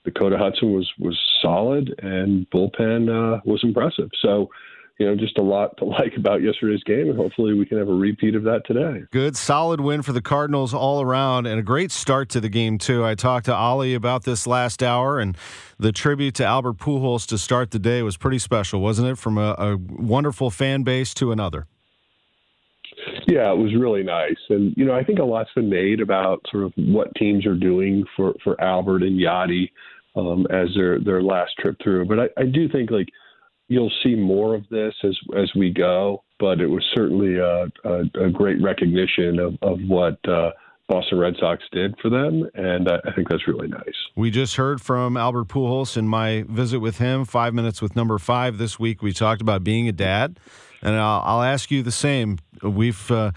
Dakota 0.06 0.38
Hudson 0.38 0.74
was 0.74 0.88
was 1.00 1.20
solid, 1.42 1.92
and 2.04 2.48
bullpen 2.52 3.10
uh, 3.10 3.42
was 3.46 3.62
impressive. 3.64 4.12
So 4.22 4.48
you 4.98 5.06
know, 5.06 5.16
just 5.16 5.38
a 5.38 5.44
lot 5.44 5.78
to 5.78 5.86
like 5.86 6.14
about 6.18 6.42
yesterday's 6.42 6.84
game, 6.84 7.10
and 7.10 7.18
hopefully 7.18 7.54
we 7.54 7.66
can 7.66 7.78
have 7.78 7.90
a 7.90 7.94
repeat 7.94 8.36
of 8.36 8.44
that 8.44 8.66
today. 8.66 9.04
Good, 9.12 9.36
solid 9.36 9.80
win 9.80 10.02
for 10.02 10.14
the 10.14 10.22
Cardinals 10.22 10.74
all 10.74 11.02
around, 11.02 11.46
and 11.46 11.60
a 11.60 11.64
great 11.64 11.92
start 11.92 12.30
to 12.30 12.40
the 12.42 12.50
game 12.50 12.78
too. 12.78 13.06
I 13.06 13.16
talked 13.16 13.46
to 13.46 13.56
Ali 13.56 13.94
about 13.94 14.24
this 14.24 14.48
last 14.48 14.82
hour, 14.82 15.20
and 15.20 15.38
the 15.78 15.92
tribute 15.92 16.36
to 16.36 16.46
Albert 16.46 16.78
Pujols 16.78 17.28
to 17.28 17.38
start 17.38 17.72
the 17.72 17.80
day 17.80 18.02
was 18.02 18.18
pretty 18.18 18.40
special, 18.40 18.82
wasn't 18.82 19.10
it? 19.10 19.18
From 19.18 19.38
a, 19.38 19.56
a 19.58 19.78
wonderful 19.78 20.50
fan 20.50 20.84
base 20.84 21.14
to 21.16 21.32
another. 21.32 21.68
Yeah, 23.28 23.52
it 23.52 23.58
was 23.58 23.74
really 23.76 24.04
nice, 24.04 24.38
and 24.50 24.74
you 24.76 24.86
know, 24.86 24.94
I 24.94 25.04
think 25.04 25.20
a 25.20 25.24
lot's 25.24 25.50
been 25.56 25.70
made 25.70 26.02
about 26.02 26.42
sort 26.52 26.64
of 26.64 26.74
what 26.76 27.14
teams 27.16 27.46
are 27.46 27.56
doing 27.56 28.04
for 28.16 28.34
for 28.44 28.60
Albert 28.60 29.04
and 29.04 29.20
Yadi 29.20 29.70
um, 30.16 30.48
as 30.50 30.70
their 30.76 31.00
their 31.00 31.22
last 31.22 31.52
trip 31.60 31.78
through, 31.84 32.06
but 32.06 32.20
I, 32.20 32.28
I 32.38 32.46
do 32.46 32.68
think 32.68 32.90
like 32.90 33.08
you'll 33.68 33.92
see 34.04 34.16
more 34.16 34.56
of 34.56 34.68
this 34.70 34.94
as 35.04 35.18
as 35.38 35.52
we 35.56 35.72
go, 35.72 36.24
but 36.40 36.60
it 36.60 36.68
was 36.68 36.84
certainly 36.96 37.38
a, 37.38 37.68
a, 37.84 38.26
a 38.26 38.30
great 38.32 38.62
recognition 38.62 39.40
of, 39.40 39.58
of 39.62 39.80
what 39.88 40.18
uh, 40.28 40.52
Boston 40.88 41.20
Red 41.20 41.36
Sox 41.40 41.64
did 41.72 41.96
for 42.02 42.10
them, 42.10 42.50
and 42.54 42.88
I, 42.90 43.12
think 43.14 43.28
that's 43.28 43.48
really 43.48 43.68
nice. 43.68 43.96
We 44.16 44.32
just 44.32 44.56
heard 44.56 44.80
from 44.80 45.18
Albert 45.18 45.50
Pujols 45.50 45.98
in 45.98 46.08
my 46.08 46.46
visit 46.48 46.80
with 46.80 46.98
him, 46.98 47.26
five 47.26 47.54
minutes 47.54 47.82
with 47.82 47.96
number 47.96 48.18
five 48.18 48.58
this 48.58 48.80
week. 48.80 49.02
We 49.02 49.12
talked 49.12 49.42
about 49.42 49.66
being 49.66 49.90
a 49.90 49.92
dad, 49.92 50.40
and 50.82 50.96
I'll, 50.96 51.22
I'll 51.26 51.44
ask 51.44 51.72
you 51.72 51.84
the 51.84 51.92
same. 51.92 52.38
We've 52.64 53.12
uh, 53.12 53.32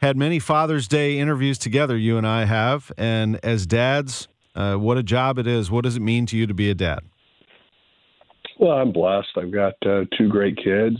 had 0.00 0.16
many 0.16 0.38
Father's 0.38 0.86
Day 0.86 1.18
interviews 1.18 1.58
together, 1.58 1.96
you 1.96 2.18
and 2.18 2.26
I 2.26 2.44
have, 2.44 2.92
and 2.96 3.40
as 3.44 3.66
dads, 3.66 4.28
uh, 4.54 4.76
what 4.76 4.96
a 4.96 5.02
job 5.02 5.38
it 5.38 5.48
is. 5.48 5.72
What 5.72 5.82
does 5.82 5.96
it 5.96 6.02
mean 6.02 6.26
to 6.26 6.36
you 6.36 6.46
to 6.46 6.54
be 6.54 6.70
a 6.70 6.74
dad? 6.74 7.00
Well, 8.62 8.78
I'm 8.78 8.92
blessed. 8.92 9.30
I've 9.36 9.50
got 9.50 9.74
uh, 9.84 10.04
two 10.16 10.28
great 10.28 10.56
kids. 10.56 10.96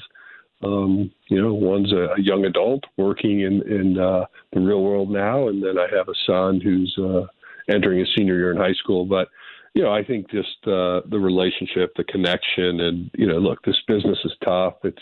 Um, 0.64 1.12
you 1.28 1.40
know, 1.40 1.54
one's 1.54 1.92
a, 1.92 2.08
a 2.18 2.20
young 2.20 2.44
adult 2.44 2.82
working 2.96 3.42
in 3.42 3.62
in 3.70 4.00
uh, 4.00 4.24
the 4.52 4.58
real 4.58 4.82
world 4.82 5.12
now, 5.12 5.46
and 5.46 5.62
then 5.62 5.78
I 5.78 5.86
have 5.96 6.08
a 6.08 6.14
son 6.26 6.60
who's 6.60 6.92
uh, 6.98 7.26
entering 7.72 8.00
his 8.00 8.08
senior 8.18 8.36
year 8.36 8.50
in 8.50 8.56
high 8.56 8.72
school. 8.72 9.04
But 9.04 9.28
you 9.74 9.82
know, 9.84 9.92
I 9.92 10.02
think 10.02 10.28
just 10.28 10.58
uh, 10.66 11.02
the 11.08 11.20
relationship, 11.20 11.92
the 11.96 12.02
connection, 12.02 12.80
and 12.80 13.08
you 13.14 13.28
know, 13.28 13.38
look, 13.38 13.62
this 13.62 13.80
business 13.86 14.18
is 14.24 14.32
tough. 14.44 14.74
It's 14.82 14.98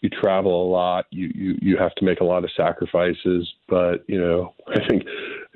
you 0.00 0.10
travel 0.10 0.66
a 0.66 0.68
lot. 0.68 1.06
You 1.10 1.30
you 1.32 1.58
you 1.62 1.76
have 1.76 1.94
to 1.94 2.04
make 2.04 2.18
a 2.18 2.24
lot 2.24 2.42
of 2.42 2.50
sacrifices. 2.56 3.48
But 3.68 4.02
you 4.08 4.20
know, 4.20 4.52
I 4.66 4.84
think 4.88 5.04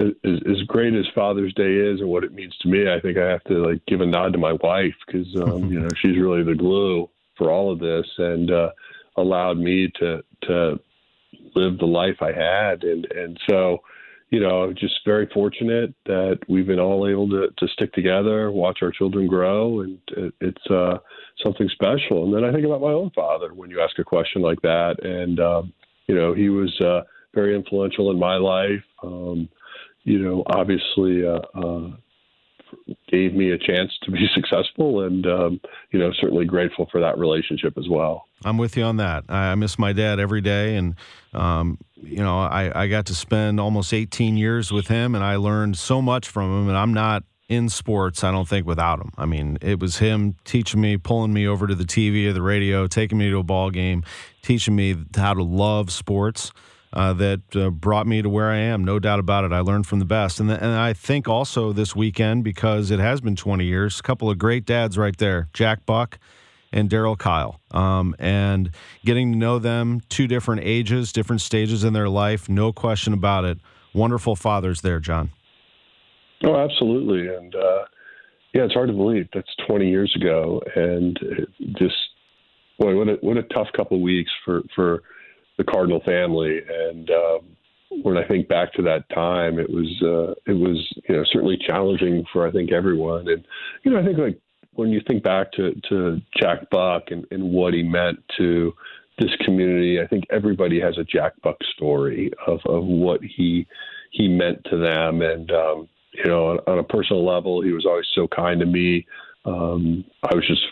as, 0.01 0.13
as 0.25 0.63
great 0.67 0.95
as 0.95 1.07
Father's 1.15 1.55
Day 1.55 1.75
is 1.75 2.01
and 2.01 2.09
what 2.09 2.25
it 2.25 2.33
means 2.33 2.57
to 2.59 2.69
me, 2.69 2.91
I 2.91 3.01
think 3.01 3.19
I 3.19 3.29
have 3.29 3.45
to 3.45 3.65
like 3.65 3.85
give 3.87 4.01
a 4.01 4.07
nod 4.07 4.33
to 4.33 4.39
my 4.39 4.53
wife 4.53 4.95
because 5.07 5.27
um, 5.43 5.71
you 5.71 5.81
know 5.81 5.89
she's 6.03 6.19
really 6.19 6.43
the 6.43 6.55
glue 6.55 7.09
for 7.37 7.51
all 7.51 7.73
of 7.73 7.79
this 7.79 8.07
and 8.19 8.51
uh, 8.51 8.71
allowed 9.17 9.59
me 9.59 9.91
to 10.01 10.23
to 10.43 10.81
live 11.55 11.79
the 11.79 11.87
life 11.87 12.17
I 12.21 12.33
had, 12.33 12.85
and 12.85 13.07
and 13.13 13.39
so 13.49 13.81
you 14.31 14.41
know, 14.41 14.73
just 14.75 14.95
very 15.07 15.27
fortunate 15.33 15.95
that 16.05 16.39
we've 16.49 16.67
been 16.67 16.79
all 16.79 17.09
able 17.09 17.29
to, 17.31 17.49
to 17.57 17.69
stick 17.69 17.93
together, 17.95 18.53
watch 18.53 18.81
our 18.83 18.91
children 18.91 19.27
grow, 19.27 19.81
and 19.81 19.99
it, 20.09 20.35
it's 20.41 20.67
uh, 20.71 20.99
something 21.43 21.69
special. 21.73 22.25
And 22.25 22.35
then 22.35 22.45
I 22.45 22.53
think 22.53 22.67
about 22.67 22.83
my 22.83 22.93
own 22.93 23.11
father 23.15 23.55
when 23.55 23.71
you 23.71 23.81
ask 23.81 23.99
a 23.99 24.05
question 24.05 24.43
like 24.43 24.61
that, 24.63 24.97
and 25.03 25.41
um, 25.41 25.73
you 26.07 26.15
know, 26.15 26.35
he 26.35 26.51
was 26.51 26.79
uh, 26.81 27.03
very 27.35 27.55
influential 27.55 28.11
in 28.11 28.19
my 28.19 28.37
life. 28.37 28.85
Um, 29.03 29.49
you 30.09 30.19
know, 30.19 30.43
obviously 30.47 31.27
uh, 31.27 31.41
uh, 31.55 31.91
gave 33.11 33.35
me 33.35 33.51
a 33.51 33.59
chance 33.59 33.93
to 34.05 34.11
be 34.11 34.27
successful, 34.35 35.05
and 35.05 35.27
um, 35.27 35.61
you 35.91 35.99
know, 35.99 36.11
certainly 36.19 36.47
grateful 36.47 36.89
for 36.91 37.01
that 37.01 37.19
relationship 37.19 37.75
as 37.77 37.89
well. 37.89 38.25
I'm 38.45 38.57
with 38.57 38.77
you 38.77 38.85
on 38.85 38.97
that. 38.97 39.25
I 39.29 39.55
miss 39.57 39.79
my 39.79 39.93
dad 39.93 40.19
every 40.19 40.41
day, 40.41 40.77
and 40.77 40.95
um, 41.35 41.79
you 41.97 42.23
know, 42.23 42.39
I, 42.39 42.85
I 42.85 42.89
got 42.89 43.07
to 43.07 43.15
spend 43.15 43.61
almost 43.61 43.93
18 43.93 44.37
years 44.39 44.73
with 44.73 44.89
him, 44.89 45.15
and 45.15 45.23
I 45.23 45.37
learned 45.37 45.77
so 45.77 46.01
much 46.01 46.27
from 46.29 46.63
him. 46.63 46.69
And 46.69 46.79
I'm 46.79 46.95
not 46.95 47.25
in 47.51 47.69
sports, 47.69 48.25
I 48.25 48.31
don't 48.31 48.49
think, 48.49 48.67
without 48.67 49.01
him. 49.01 49.13
I 49.19 49.27
mean, 49.27 49.59
it 49.61 49.79
was 49.79 49.99
him 49.99 50.37
teaching 50.45 50.81
me, 50.81 50.97
pulling 50.97 51.33
me 51.35 51.47
over 51.47 51.67
to 51.67 51.75
the 51.75 51.85
TV 51.85 52.27
or 52.29 52.33
the 52.33 52.43
radio, 52.43 52.87
taking 52.87 53.19
me 53.19 53.29
to 53.31 53.39
a 53.39 53.43
ball 53.43 53.71
game, 53.71 54.05
teaching 54.43 54.75
me 54.75 54.97
how 55.17 55.35
to 55.35 55.43
love 55.43 55.91
sports 55.91 56.53
uh, 56.93 57.13
that 57.15 57.43
uh, 57.55 57.71
brought 57.71 58.07
me 58.07 58.23
to 58.23 58.29
where 58.29 58.51
I 58.51 58.59
am. 58.59 58.85
No 58.85 58.99
doubt 58.99 59.19
about 59.19 59.45
it. 59.45 59.53
I 59.53 59.61
learned 59.61 59.87
from 59.87 59.99
the 59.99 60.05
best. 60.05 60.41
And, 60.41 60.51
and 60.51 60.65
I 60.65 60.93
think 60.93 61.29
also 61.29 61.73
this 61.73 61.95
weekend, 61.95 62.45
because 62.45 62.91
it 62.91 62.99
has 62.99 63.21
been 63.21 63.37
20 63.37 63.65
years, 63.65 64.01
a 64.01 64.03
couple 64.03 64.31
of 64.31 64.39
great 64.39 64.65
dads 64.65 64.97
right 64.97 65.17
there 65.17 65.49
Jack 65.53 65.85
Buck 65.87 66.19
and 66.73 66.91
Darryl 66.91 67.17
Kile. 67.17 67.61
Um, 67.71 68.15
and 68.19 68.71
getting 69.05 69.33
to 69.33 69.39
know 69.39 69.59
them, 69.59 70.01
two 70.09 70.27
different 70.27 70.63
ages, 70.65 71.13
different 71.13 71.41
stages 71.41 71.85
in 71.85 71.93
their 71.93 72.09
life, 72.09 72.49
no 72.49 72.73
question 72.73 73.13
about 73.13 73.45
it. 73.45 73.59
Wonderful 73.95 74.37
fathers 74.37 74.83
there, 74.83 75.01
John. 75.01 75.31
Oh, 76.45 76.57
absolutely. 76.57 77.35
And 77.35 77.55
uh, 77.55 77.85
yeah, 78.55 78.65
it's 78.65 78.75
hard 78.75 78.89
to 78.89 78.95
believe 78.95 79.29
that's 79.33 79.55
20 79.67 79.89
years 79.89 80.15
ago. 80.15 80.63
And 80.77 81.19
just, 81.79 81.97
boy, 82.79 82.97
what 82.97 83.09
a, 83.09 83.15
what 83.23 83.37
a 83.37 83.43
tough 83.45 83.69
couple 83.75 83.97
of 83.97 84.03
weeks 84.03 84.31
for, 84.45 84.63
for, 84.75 85.03
the 85.59 85.65
Cardinal 85.65 86.01
family. 86.05 86.61
And 86.69 87.11
um, 87.11 87.57
when 88.03 88.17
I 88.17 88.27
think 88.27 88.49
back 88.49 88.73
to 88.75 88.83
that 88.83 89.09
time, 89.11 89.59
it 89.59 89.69
was 89.69 90.03
uh, 90.03 90.35
it 90.51 90.55
was 90.55 90.79
you 91.09 91.17
know 91.17 91.25
certainly 91.31 91.59
challenging 91.67 92.25
for 92.33 92.47
I 92.47 92.51
think 92.51 92.73
everyone. 92.73 93.29
And 93.29 93.45
you 93.85 93.91
know 93.91 94.01
I 94.01 94.05
think 94.05 94.19
like 94.19 94.41
when 94.73 94.91
you 94.91 95.01
think 95.07 95.23
back 95.23 95.53
to 95.53 95.75
to 95.91 96.21
Jack 96.41 96.71
Buck 96.71 97.05
and, 97.11 97.27
and 97.31 97.51
what 97.53 97.75
he 97.75 97.83
meant 97.83 98.19
to 98.39 98.73
this 99.19 99.35
community, 99.45 100.01
I 100.01 100.07
think 100.07 100.25
everybody 100.31 100.81
has 100.81 100.97
a 100.97 101.05
Jack 101.05 101.35
Buck 101.43 101.57
story 101.75 102.33
of 102.47 102.61
of 102.67 102.85
what 102.85 103.21
he 103.23 103.67
he 104.13 104.29
meant 104.29 104.65
to 104.71 104.79
them. 104.79 105.23
And 105.23 105.51
um, 105.51 105.89
you 106.13 106.25
know 106.25 106.51
on, 106.51 106.59
on 106.67 106.79
a 106.79 106.85
personal 106.85 107.27
level, 107.27 107.63
he 107.63 107.73
was 107.73 107.85
always 107.85 108.07
so 108.15 108.29
kind 108.29 108.61
to 108.61 108.67
me. 108.67 109.07
Um, 109.45 110.05
I 110.31 110.35
was 110.35 110.47
just 110.47 110.63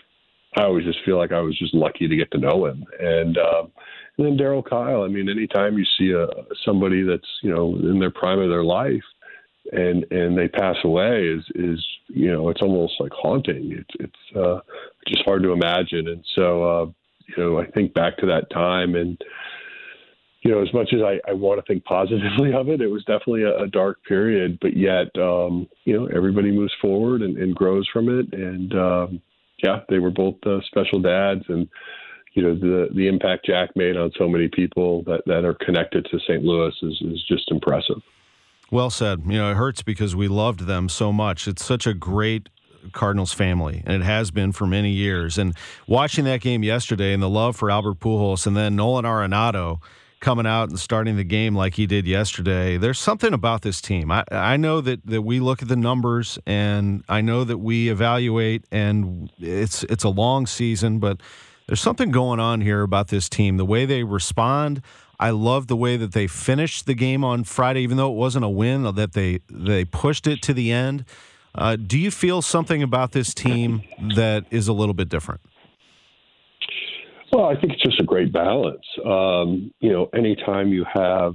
I 0.57 0.63
always 0.63 0.87
just 0.87 1.05
feel 1.05 1.19
like 1.19 1.33
I 1.33 1.41
was 1.41 1.59
just 1.59 1.75
lucky 1.75 2.09
to 2.09 2.17
get 2.17 2.31
to 2.33 2.39
know 2.39 2.67
him. 2.67 2.85
And 2.99 3.37
um, 3.37 3.73
and 4.19 4.27
then 4.27 4.39
Darryl 4.39 4.65
Kile. 4.65 5.05
I 5.05 5.09
mean, 5.09 5.29
anytime 5.29 5.77
you 5.77 5.85
see 5.99 6.13
a 6.13 6.27
somebody 6.65 7.03
that's 7.03 7.29
you 7.43 7.55
know 7.55 7.75
in 7.77 7.99
their 7.99 8.11
prime 8.11 8.39
of 8.39 8.49
their 8.49 8.65
life, 8.65 9.05
and 9.73 10.05
and 10.11 10.37
they 10.37 10.49
pass 10.49 10.77
away, 10.85 11.27
is 11.27 11.45
is 11.55 11.85
you 12.09 12.33
know 12.33 12.49
it's 12.49 12.63
almost 12.63 12.95
like 12.99 13.13
haunting. 13.13 13.73
It's 13.73 13.95
it's 14.01 14.37
uh, 14.37 14.61
just 15.07 15.25
hard 15.25 15.43
to 15.43 15.53
imagine. 15.53 16.09
And 16.09 16.25
so 16.35 16.65
uh, 16.65 16.87
you 17.37 17.45
know 17.45 17.61
I 17.61 17.67
think 17.67 17.95
back 17.95 18.17
to 18.19 18.27
that 18.27 18.51
time 18.51 18.95
and. 18.95 19.21
You 20.43 20.53
know, 20.53 20.63
as 20.63 20.73
much 20.73 20.93
as 20.93 21.01
I, 21.03 21.19
I 21.29 21.33
want 21.33 21.59
to 21.59 21.67
think 21.67 21.85
positively 21.85 22.53
of 22.55 22.69
it, 22.69 22.81
it 22.81 22.87
was 22.87 23.03
definitely 23.03 23.43
a, 23.43 23.65
a 23.65 23.67
dark 23.67 23.99
period. 24.05 24.59
But 24.61 24.77
yet, 24.77 25.09
um, 25.17 25.67
you 25.85 25.99
know, 25.99 26.07
everybody 26.15 26.53
moves 26.53 26.73
forward 26.81 27.23
and, 27.23 27.37
and 27.37 27.53
grows 27.53 27.89
from 27.93 28.09
it. 28.09 28.33
And 28.33 28.73
um, 28.73 29.23
yeah, 29.65 29.81
they 29.89 29.99
were 29.99 30.13
both 30.13 30.37
uh, 30.47 30.61
special 30.69 31.01
dads, 31.01 31.43
and 31.49 31.67
you 32.37 32.43
know 32.43 32.55
the 32.55 32.89
the 32.95 33.09
impact 33.09 33.47
Jack 33.47 33.75
made 33.75 33.97
on 33.97 34.13
so 34.17 34.29
many 34.29 34.49
people 34.49 35.03
that 35.05 35.23
that 35.27 35.45
are 35.45 35.55
connected 35.55 36.07
to 36.11 36.19
St. 36.21 36.45
Louis 36.45 36.73
is 36.83 37.01
is 37.01 37.25
just 37.27 37.51
impressive. 37.51 38.03
Well 38.71 38.91
said. 38.91 39.23
You 39.27 39.39
know, 39.39 39.51
it 39.51 39.55
hurts 39.55 39.83
because 39.83 40.15
we 40.15 40.29
loved 40.29 40.67
them 40.67 40.89
so 40.89 41.13
much. 41.13 41.49
It's 41.49 41.65
such 41.65 41.87
a 41.87 41.95
great 41.95 42.49
Cardinals 42.93 43.33
family, 43.33 43.83
and 43.87 44.03
it 44.03 44.05
has 44.05 44.31
been 44.31 44.53
for 44.53 44.67
many 44.67 44.91
years. 44.91 45.39
And 45.39 45.57
watching 45.87 46.25
that 46.27 46.41
game 46.41 46.63
yesterday 46.63 47.13
and 47.13 47.23
the 47.23 47.29
love 47.29 47.57
for 47.57 47.71
Albert 47.71 48.01
Pujols 48.01 48.47
and 48.47 48.57
then 48.57 48.77
Nolan 48.77 49.05
Arenado 49.05 49.81
coming 50.21 50.47
out 50.47 50.69
and 50.69 50.79
starting 50.79 51.17
the 51.17 51.25
game 51.25 51.55
like 51.55 51.75
he 51.75 51.87
did 51.87 52.07
yesterday, 52.07 52.77
there's 52.77 52.99
something 52.99 53.33
about 53.33 53.63
this 53.63 53.81
team. 53.81 54.11
I, 54.11 54.25
I 54.31 54.57
know 54.57 54.81
that, 54.81 55.05
that 55.07 55.23
we 55.23 55.41
look 55.41 55.63
at 55.63 55.69
the 55.69 55.77
numbers 55.77 56.39
and 56.47 57.05
I 57.09 57.21
know 57.21 57.45
that 57.45 57.59
we 57.59 57.89
evaluate, 57.89 58.65
and 58.71 59.31
it's 59.39 59.85
it's 59.85 60.05
a 60.05 60.09
long 60.09 60.47
season, 60.47 60.99
but 60.99 61.21
there's 61.67 61.81
something 61.81 62.11
going 62.11 62.41
on 62.41 62.61
here 62.61 62.83
about 62.83 63.09
this 63.09 63.29
team. 63.29 63.57
The 63.57 63.65
way 63.65 63.87
they 63.87 64.05
respond. 64.05 64.83
I 65.19 65.31
love 65.31 65.67
the 65.67 65.77
way 65.77 65.97
that 65.97 66.13
they 66.13 66.27
finished 66.27 66.87
the 66.87 66.95
game 66.95 67.25
on 67.25 67.45
Friday, 67.45 67.81
even 67.81 67.97
though 67.97 68.13
it 68.13 68.17
wasn't 68.17 68.45
a 68.45 68.49
win. 68.49 68.83
That 68.83 69.13
they 69.13 69.41
they 69.51 69.85
pushed 69.85 70.27
it 70.27 70.43
to 70.43 70.55
the 70.55 70.71
end. 70.71 71.05
Uh, 71.55 71.77
do 71.77 71.99
you 71.99 72.11
feel 72.11 72.43
something 72.43 72.83
about 72.83 73.13
this 73.13 73.33
team 73.33 73.83
that 74.15 74.45
is 74.51 74.69
a 74.69 74.75
little 74.75 74.95
bit 74.95 75.09
different? 75.09 75.41
Well, 77.33 77.47
I 77.47 77.59
think 77.59 77.73
it's 77.73 77.83
just 77.83 77.99
a 77.99 78.05
great 78.05 78.33
balance. 78.33 78.85
Um, 79.05 79.73
you 79.81 79.91
know, 79.91 80.09
anytime 80.15 80.69
you 80.69 80.85
have 80.93 81.35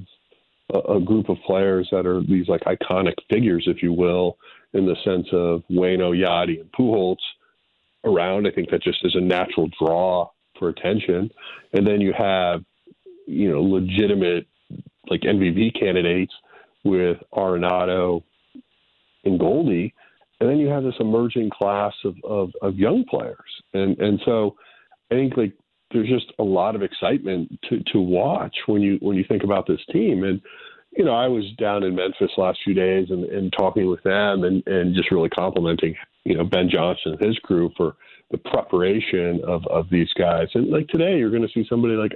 a, 0.73 0.79
a, 0.95 1.01
group 1.01 1.27
of 1.29 1.37
players 1.45 1.87
that 1.91 2.05
are 2.05 2.21
these 2.21 2.47
like 2.47 2.61
iconic 2.61 3.15
figures, 3.29 3.65
if 3.67 3.83
you 3.83 3.93
will, 3.93 4.37
in 4.73 4.85
the 4.85 4.95
sense 5.03 5.27
of 5.33 5.63
Waino, 5.71 6.15
Yadi, 6.15 6.61
and 6.61 6.71
Pujols 6.71 7.17
around, 8.03 8.47
I 8.47 8.51
think 8.51 8.69
that 8.71 8.83
just 8.83 8.99
is 9.03 9.15
a 9.15 9.21
natural 9.21 9.69
draw 9.79 10.29
for 10.57 10.69
attention. 10.69 11.29
And 11.73 11.85
then 11.85 12.01
you 12.01 12.13
have, 12.17 12.63
you 13.27 13.51
know, 13.51 13.61
legitimate 13.61 14.47
like 15.09 15.21
MVP 15.21 15.79
candidates 15.79 16.33
with 16.83 17.17
Arenado 17.33 18.23
and 19.23 19.39
Goldie, 19.39 19.93
and 20.39 20.49
then 20.49 20.57
you 20.57 20.67
have 20.67 20.83
this 20.83 20.95
emerging 20.99 21.51
class 21.51 21.93
of, 22.03 22.15
of, 22.23 22.51
of 22.61 22.75
young 22.75 23.05
players. 23.09 23.37
And 23.73 23.97
and 23.99 24.19
so 24.25 24.55
I 25.11 25.15
think 25.15 25.37
like 25.37 25.53
there's 25.91 26.09
just 26.09 26.31
a 26.39 26.43
lot 26.43 26.75
of 26.75 26.81
excitement 26.81 27.59
to, 27.69 27.83
to 27.91 27.99
watch 27.99 28.55
when 28.65 28.81
you 28.81 28.97
when 29.01 29.17
you 29.17 29.25
think 29.27 29.43
about 29.43 29.67
this 29.67 29.81
team. 29.91 30.23
And 30.23 30.41
you 30.91 31.05
know, 31.05 31.13
I 31.13 31.27
was 31.27 31.45
down 31.57 31.83
in 31.83 31.95
Memphis 31.95 32.31
last 32.37 32.59
few 32.63 32.73
days 32.73 33.07
and, 33.09 33.25
and 33.25 33.53
talking 33.57 33.89
with 33.89 34.03
them 34.03 34.43
and, 34.43 34.65
and 34.67 34.95
just 34.95 35.11
really 35.11 35.29
complimenting, 35.29 35.95
you 36.25 36.35
know, 36.35 36.43
Ben 36.43 36.69
Johnson 36.69 37.13
and 37.13 37.21
his 37.21 37.37
crew 37.39 37.71
for 37.77 37.95
the 38.31 38.37
preparation 38.37 39.41
of, 39.47 39.65
of 39.67 39.89
these 39.89 40.09
guys. 40.17 40.47
And 40.53 40.69
like 40.69 40.87
today, 40.87 41.17
you're 41.17 41.31
going 41.31 41.47
to 41.47 41.53
see 41.53 41.65
somebody 41.69 41.95
like 41.95 42.11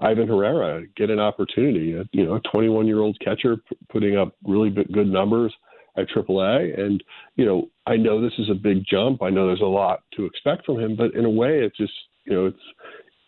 Ivan 0.00 0.28
Herrera 0.28 0.84
get 0.96 1.10
an 1.10 1.20
opportunity, 1.20 1.96
you 2.12 2.26
know, 2.26 2.34
a 2.36 2.40
21 2.52 2.86
year 2.86 3.00
old 3.00 3.18
catcher 3.20 3.56
p- 3.56 3.76
putting 3.90 4.16
up 4.16 4.34
really 4.46 4.70
good 4.70 5.08
numbers 5.08 5.52
at 5.96 6.08
AAA. 6.08 6.78
And, 6.80 7.02
you 7.36 7.44
know, 7.44 7.68
I 7.86 7.96
know 7.96 8.20
this 8.20 8.38
is 8.38 8.50
a 8.50 8.54
big 8.54 8.84
jump. 8.90 9.22
I 9.22 9.30
know 9.30 9.46
there's 9.46 9.60
a 9.60 9.64
lot 9.64 10.02
to 10.16 10.24
expect 10.24 10.66
from 10.66 10.80
him, 10.80 10.96
but 10.96 11.14
in 11.14 11.24
a 11.24 11.30
way, 11.30 11.60
it's 11.60 11.76
just, 11.76 11.92
you 12.24 12.32
know 12.32 12.46
it's 12.46 12.58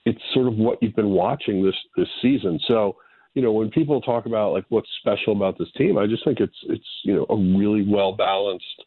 it's 0.05 0.21
sort 0.33 0.47
of 0.47 0.55
what 0.55 0.79
you've 0.81 0.95
been 0.95 1.11
watching 1.11 1.65
this 1.65 1.75
this 1.97 2.09
season. 2.23 2.59
So 2.67 2.97
you 3.37 3.43
know 3.43 3.53
when 3.53 3.71
people 3.71 4.01
talk 4.01 4.25
about 4.25 4.55
like 4.55 4.65
what's 4.71 4.89
special 4.99 5.37
about 5.37 5.59
this 5.59 5.69
team, 5.77 5.99
I 5.99 6.07
just 6.07 6.25
think 6.25 6.41
it's 6.41 6.57
it's 6.71 6.87
you 7.05 7.15
know 7.15 7.27
a 7.29 7.37
really 7.37 7.87
well 7.87 8.13
balanced 8.13 8.83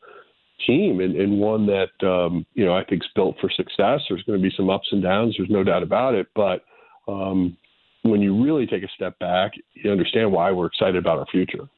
team 0.65 0.99
and, 0.99 1.15
and 1.15 1.39
one 1.39 1.67
that 1.67 2.05
um, 2.05 2.45
you 2.55 2.65
know 2.65 2.75
I 2.75 2.83
think 2.83 3.03
is 3.03 3.09
built 3.15 3.35
for 3.39 3.49
success. 3.51 4.01
There's 4.09 4.23
going 4.23 4.39
to 4.39 4.43
be 4.43 4.53
some 4.57 4.71
ups 4.71 4.87
and 4.91 5.03
downs. 5.03 5.35
There's 5.37 5.51
no 5.51 5.63
doubt 5.63 5.83
about 5.83 6.15
it. 6.15 6.27
But 6.35 6.63
um, 7.07 7.55
when 8.01 8.21
you 8.21 8.43
really 8.43 8.65
take 8.65 8.81
a 8.81 8.87
step 8.95 9.19
back, 9.19 9.51
you 9.75 9.91
understand 9.91 10.31
why 10.31 10.51
we're 10.51 10.65
excited 10.65 10.95
about 10.95 11.19
our 11.19 11.27
future. 11.27 11.69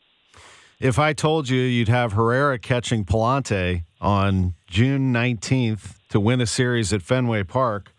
If 0.79 0.97
I 0.97 1.11
told 1.11 1.49
you 1.49 1.59
you'd 1.59 1.89
have 1.89 2.13
Herrera 2.13 2.57
catching 2.57 3.03
Pallante 3.03 3.83
on 3.99 4.55
June 4.65 5.13
19th 5.13 5.97
to 6.09 6.21
win 6.21 6.39
a 6.39 6.47
series 6.47 6.93
at 6.93 7.01
Fenway 7.01 7.43
Park, 7.43 7.93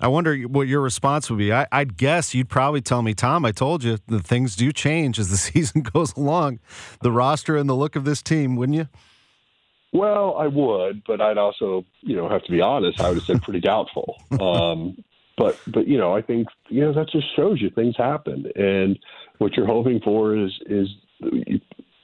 I 0.00 0.08
wonder 0.08 0.36
what 0.42 0.68
your 0.68 0.80
response 0.80 1.30
would 1.30 1.38
be. 1.38 1.52
I, 1.52 1.66
would 1.72 1.96
guess 1.96 2.34
you'd 2.34 2.48
probably 2.48 2.82
tell 2.82 3.02
me, 3.02 3.14
Tom, 3.14 3.44
I 3.44 3.52
told 3.52 3.82
you 3.82 3.98
the 4.06 4.20
things 4.20 4.56
do 4.56 4.72
change 4.72 5.18
as 5.18 5.30
the 5.30 5.36
season 5.36 5.82
goes 5.82 6.14
along, 6.16 6.60
the 7.02 7.12
roster 7.12 7.56
and 7.56 7.68
the 7.68 7.74
look 7.74 7.96
of 7.96 8.04
this 8.04 8.22
team, 8.22 8.56
wouldn't 8.56 8.76
you? 8.76 8.88
Well, 9.92 10.36
I 10.36 10.46
would, 10.46 11.02
but 11.06 11.20
I'd 11.20 11.38
also, 11.38 11.84
you 12.02 12.16
know, 12.16 12.28
have 12.28 12.44
to 12.44 12.50
be 12.50 12.60
honest. 12.60 13.00
I 13.00 13.08
would 13.08 13.18
have 13.18 13.24
said 13.24 13.42
pretty 13.42 13.60
doubtful. 13.60 14.16
Um, 14.40 15.02
but, 15.38 15.58
but 15.66 15.86
you 15.86 15.98
know, 15.98 16.16
I 16.16 16.22
think 16.22 16.48
you 16.68 16.80
know 16.80 16.94
that 16.94 17.10
just 17.10 17.34
shows 17.36 17.60
you 17.60 17.68
things 17.68 17.94
happen, 17.96 18.46
and 18.56 18.98
what 19.36 19.52
you're 19.54 19.66
hoping 19.66 20.00
for 20.00 20.34
is 20.34 20.50
is 20.64 20.88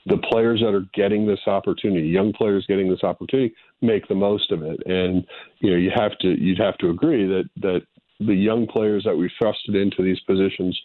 the 0.05 0.17
players 0.17 0.59
that 0.59 0.73
are 0.73 0.85
getting 0.93 1.25
this 1.25 1.39
opportunity, 1.47 2.07
young 2.07 2.33
players 2.33 2.65
getting 2.67 2.89
this 2.89 3.03
opportunity, 3.03 3.53
make 3.81 4.07
the 4.07 4.15
most 4.15 4.51
of 4.51 4.61
it. 4.61 4.81
And 4.85 5.25
you 5.59 5.71
know, 5.71 5.77
you 5.77 5.91
have 5.95 6.17
to 6.19 6.27
you'd 6.39 6.59
have 6.59 6.77
to 6.79 6.89
agree 6.89 7.25
that 7.27 7.49
that 7.57 7.81
the 8.19 8.33
young 8.33 8.67
players 8.67 9.03
that 9.05 9.15
we 9.15 9.29
thrusted 9.41 9.81
into 9.81 10.03
these 10.03 10.19
positions 10.21 10.79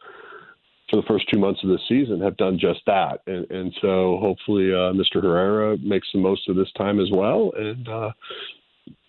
for 0.90 0.96
the 0.96 1.06
first 1.06 1.28
two 1.32 1.38
months 1.38 1.62
of 1.62 1.68
the 1.68 1.78
season 1.88 2.20
have 2.20 2.36
done 2.36 2.58
just 2.58 2.80
that. 2.86 3.20
And, 3.26 3.50
and 3.50 3.74
so 3.80 4.18
hopefully 4.20 4.72
uh, 4.72 4.92
Mr. 4.92 5.22
Herrera 5.22 5.76
makes 5.78 6.08
the 6.12 6.18
most 6.18 6.48
of 6.48 6.56
this 6.56 6.72
time 6.76 6.98
as 6.98 7.10
well. 7.12 7.52
And 7.56 7.86
uh, 7.88 8.10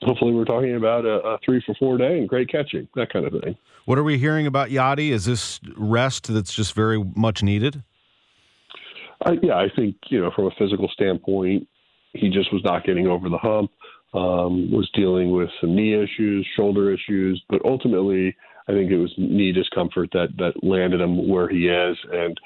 hopefully 0.01 0.33
we're 0.33 0.45
talking 0.45 0.75
about 0.75 1.05
a, 1.05 1.19
a, 1.21 1.39
three 1.43 1.63
for 1.65 1.73
four 1.75 1.97
day 1.97 2.17
and 2.17 2.27
great 2.27 2.49
catching, 2.49 2.87
that 2.95 3.11
kind 3.11 3.25
of 3.25 3.41
thing. 3.41 3.55
What 3.85 3.97
are 3.97 4.03
we 4.03 4.17
hearing 4.17 4.45
about 4.45 4.69
Yadi? 4.69 5.11
Is 5.11 5.25
this 5.25 5.59
rest 5.75 6.33
that's 6.33 6.53
just 6.53 6.73
very 6.73 7.01
much 7.15 7.41
needed? 7.41 7.83
I, 9.25 9.37
yeah, 9.41 9.55
I 9.55 9.67
think, 9.75 9.95
you 10.09 10.21
know, 10.21 10.31
from 10.35 10.45
a 10.45 10.51
physical 10.57 10.89
standpoint, 10.93 11.67
he 12.13 12.29
just 12.29 12.51
was 12.53 12.63
not 12.63 12.85
getting 12.85 13.07
over 13.07 13.29
the 13.29 13.37
hump, 13.37 13.71
um, 14.13 14.71
was 14.71 14.89
dealing 14.93 15.31
with 15.31 15.49
some 15.61 15.75
knee 15.75 15.93
issues, 15.93 16.47
shoulder 16.55 16.93
issues, 16.93 17.43
but 17.49 17.63
ultimately– 17.65 18.35
I 18.69 18.71
think 18.71 18.91
it 18.91 18.97
was 18.97 19.11
knee 19.17 19.51
discomfort 19.51 20.11
that 20.13 20.27
that 20.37 20.63
landed 20.63 21.01
him 21.01 21.27
where 21.27 21.49
he 21.49 21.67
is, 21.67 21.97
and 22.13 22.39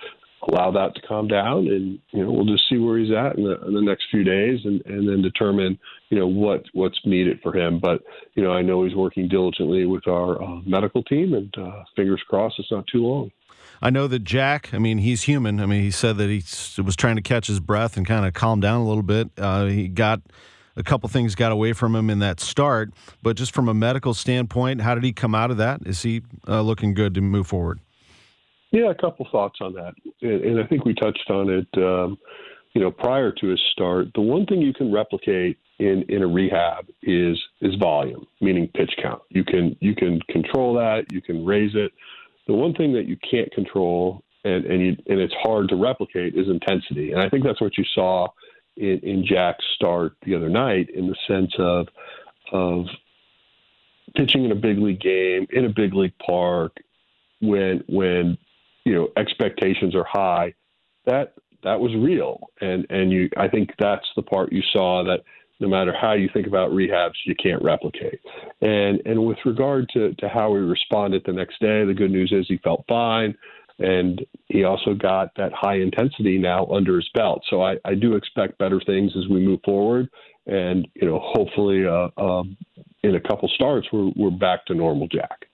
allow 0.47 0.71
that 0.71 0.95
to 0.95 1.01
calm 1.05 1.27
down, 1.27 1.67
and 1.67 1.99
you 2.11 2.23
know 2.23 2.31
we'll 2.31 2.45
just 2.45 2.63
see 2.69 2.77
where 2.77 2.97
he's 2.97 3.11
at 3.11 3.37
in 3.37 3.43
the, 3.43 3.61
in 3.67 3.73
the 3.73 3.81
next 3.81 4.05
few 4.09 4.23
days, 4.23 4.59
and 4.63 4.81
and 4.85 5.07
then 5.07 5.21
determine 5.21 5.77
you 6.09 6.17
know 6.17 6.27
what 6.27 6.63
what's 6.71 6.99
needed 7.03 7.41
for 7.43 7.53
him. 7.53 7.77
But 7.77 8.03
you 8.35 8.43
know 8.43 8.53
I 8.53 8.61
know 8.61 8.85
he's 8.85 8.95
working 8.95 9.27
diligently 9.27 9.85
with 9.85 10.07
our 10.07 10.41
uh, 10.41 10.61
medical 10.65 11.03
team, 11.03 11.33
and 11.33 11.53
uh, 11.57 11.83
fingers 11.93 12.23
crossed 12.29 12.55
it's 12.57 12.71
not 12.71 12.87
too 12.87 13.05
long. 13.05 13.29
I 13.83 13.89
know 13.89 14.07
that 14.07 14.23
Jack, 14.23 14.73
I 14.73 14.77
mean, 14.77 14.99
he's 14.99 15.23
human. 15.23 15.59
I 15.59 15.65
mean, 15.65 15.81
he 15.81 15.91
said 15.91 16.15
that 16.15 16.29
he 16.29 16.41
was 16.81 16.95
trying 16.95 17.17
to 17.17 17.21
catch 17.21 17.47
his 17.47 17.59
breath 17.59 17.97
and 17.97 18.07
kind 18.07 18.25
of 18.25 18.33
calm 18.33 18.61
down 18.61 18.79
a 18.79 18.87
little 18.87 19.03
bit. 19.03 19.29
Uh, 19.37 19.65
he 19.65 19.89
got 19.89 20.21
a 20.77 20.83
couple 20.83 21.09
things 21.09 21.35
got 21.35 21.51
away 21.51 21.73
from 21.73 21.93
him 21.93 22.09
in 22.09 22.19
that 22.19 22.39
start. 22.39 22.93
But 23.21 23.35
just 23.35 23.53
from 23.53 23.67
a 23.67 23.73
medical 23.73 24.13
standpoint, 24.13 24.79
how 24.79 24.95
did 24.95 25.03
he 25.03 25.11
come 25.11 25.35
out 25.35 25.51
of 25.51 25.57
that? 25.57 25.81
Is 25.85 26.01
he 26.01 26.21
uh, 26.47 26.61
looking 26.61 26.93
good 26.93 27.13
to 27.15 27.21
move 27.21 27.45
forward? 27.45 27.81
Yeah, 28.71 28.89
a 28.89 28.95
couple 28.95 29.27
thoughts 29.29 29.59
on 29.61 29.73
that, 29.73 29.93
and, 30.21 30.41
and 30.43 30.59
I 30.59 30.65
think 30.65 30.83
we 30.83 30.95
touched 30.95 31.29
on 31.29 31.49
it. 31.49 31.67
Um, 31.77 32.17
you 32.73 32.81
know, 32.81 32.89
prior 32.89 33.31
to 33.31 33.47
his 33.47 33.61
start, 33.71 34.07
the 34.15 34.21
one 34.21 34.47
thing 34.47 34.61
you 34.61 34.73
can 34.73 34.91
replicate 34.91 35.60
in 35.77 36.03
in 36.10 36.23
a 36.23 36.27
rehab 36.27 36.88
is 37.03 37.39
is 37.62 37.75
volume, 37.75 38.25
meaning 38.41 38.67
pitch 38.73 38.91
count. 38.99 39.21
You 39.29 39.43
can 39.43 39.75
you 39.79 39.93
can 39.93 40.19
control 40.29 40.73
that, 40.75 41.12
you 41.12 41.21
can 41.21 41.45
raise 41.45 41.75
it. 41.75 41.91
The 42.47 42.53
one 42.53 42.73
thing 42.73 42.93
that 42.93 43.06
you 43.06 43.17
can't 43.29 43.51
control 43.51 44.23
and 44.43 44.65
and, 44.65 44.82
you, 44.82 44.97
and 45.08 45.19
it's 45.19 45.34
hard 45.41 45.69
to 45.69 45.75
replicate 45.75 46.36
is 46.36 46.47
intensity. 46.47 47.12
And 47.12 47.21
I 47.21 47.29
think 47.29 47.43
that's 47.43 47.62
what 47.62 47.77
you 47.77 47.86
saw 47.95 48.27
in, 48.75 48.99
in 49.03 49.25
Jack's 49.25 49.65
start 49.75 50.13
the 50.25 50.36
other 50.36 50.49
night 50.49 50.89
in 50.89 51.08
the 51.08 51.15
sense 51.27 51.53
of 51.58 51.88
of 52.51 52.86
pitching 54.15 54.45
in 54.45 54.51
a 54.51 54.56
big 54.56 54.77
league 54.77 54.99
game 54.99 55.47
in 55.51 55.65
a 55.65 55.69
big 55.69 55.93
league 55.93 56.17
park 56.25 56.75
when 57.41 57.84
when 57.88 58.38
you 58.86 58.93
know 58.93 59.08
expectations 59.17 59.95
are 59.95 60.06
high 60.08 60.53
that 61.06 61.34
that 61.63 61.79
was 61.79 61.93
real 61.95 62.39
and 62.62 62.86
and 62.89 63.12
you 63.12 63.29
I 63.38 63.47
think 63.47 63.71
that's 63.79 64.06
the 64.15 64.21
part 64.21 64.51
you 64.51 64.62
saw 64.71 65.03
that 65.06 65.23
no 65.59 65.67
matter 65.67 65.93
how 65.99 66.13
you 66.13 66.29
think 66.33 66.47
about 66.47 66.71
rehabs 66.71 67.13
you 67.25 67.35
can't 67.41 67.61
replicate 67.63 68.19
and 68.61 69.01
and 69.05 69.25
with 69.25 69.37
regard 69.45 69.87
to 69.89 70.13
to 70.15 70.27
how 70.27 70.53
he 70.53 70.59
responded 70.59 71.21
the 71.25 71.33
next 71.33 71.59
day 71.59 71.85
the 71.85 71.93
good 71.93 72.11
news 72.11 72.31
is 72.31 72.45
he 72.47 72.57
felt 72.57 72.83
fine 72.87 73.35
and 73.79 74.25
he 74.47 74.63
also 74.63 74.93
got 74.93 75.31
that 75.35 75.51
high 75.53 75.75
intensity 75.75 76.37
now 76.37 76.65
under 76.67 76.95
his 76.95 77.09
belt. 77.13 77.43
So 77.49 77.63
I, 77.63 77.75
I 77.85 77.95
do 77.95 78.15
expect 78.15 78.57
better 78.57 78.79
things 78.85 79.11
as 79.17 79.27
we 79.27 79.39
move 79.45 79.61
forward, 79.65 80.09
and 80.45 80.87
you 80.95 81.07
know, 81.07 81.19
hopefully, 81.21 81.85
uh, 81.85 82.09
um, 82.21 82.57
in 83.03 83.15
a 83.15 83.19
couple 83.19 83.49
starts, 83.49 83.87
we're 83.91 84.11
we're 84.15 84.31
back 84.31 84.65
to 84.67 84.75
normal, 84.75 85.07
Jack. 85.07 85.45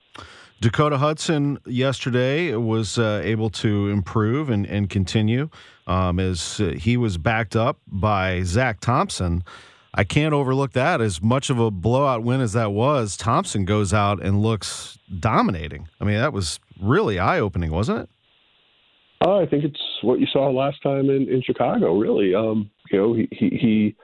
Dakota 0.62 0.98
Hudson 0.98 1.58
yesterday 1.66 2.54
was 2.54 3.00
uh, 3.00 3.22
able 3.24 3.50
to 3.50 3.88
improve 3.88 4.50
and, 4.50 4.68
and 4.68 4.90
continue 4.90 5.50
um, 5.88 6.20
as 6.20 6.58
he 6.76 6.98
was 6.98 7.18
backed 7.18 7.56
up 7.56 7.80
by 7.88 8.44
Zach 8.44 8.82
Thompson. 8.82 9.42
I 9.94 10.04
can't 10.04 10.34
overlook 10.34 10.74
that. 10.74 11.02
As 11.02 11.22
much 11.22 11.50
of 11.50 11.60
a 11.60 11.72
blowout 11.72 12.24
win 12.24 12.42
as 12.42 12.54
that 12.54 12.72
was, 12.72 13.18
Thompson 13.18 13.66
goes 13.66 13.94
out 13.94 14.22
and 14.22 14.42
looks 14.42 15.00
dominating. 15.20 15.88
I 16.00 16.06
mean, 16.06 16.18
that 16.18 16.34
was 16.34 16.60
really 16.82 17.20
eye 17.20 17.40
opening, 17.40 17.72
wasn't 17.72 18.02
it? 18.02 18.10
Uh, 19.26 19.38
I 19.38 19.46
think 19.46 19.66
it's 19.66 19.82
what 20.02 20.20
you 20.20 20.28
saw 20.32 20.50
last 20.50 20.82
time 20.82 21.10
in, 21.10 21.28
in 21.28 21.42
Chicago. 21.44 21.98
Really, 21.98 22.34
um, 22.34 22.70
you 22.92 22.98
know, 22.98 23.14
he, 23.14 23.28
he, 23.32 23.50
he 23.50 23.96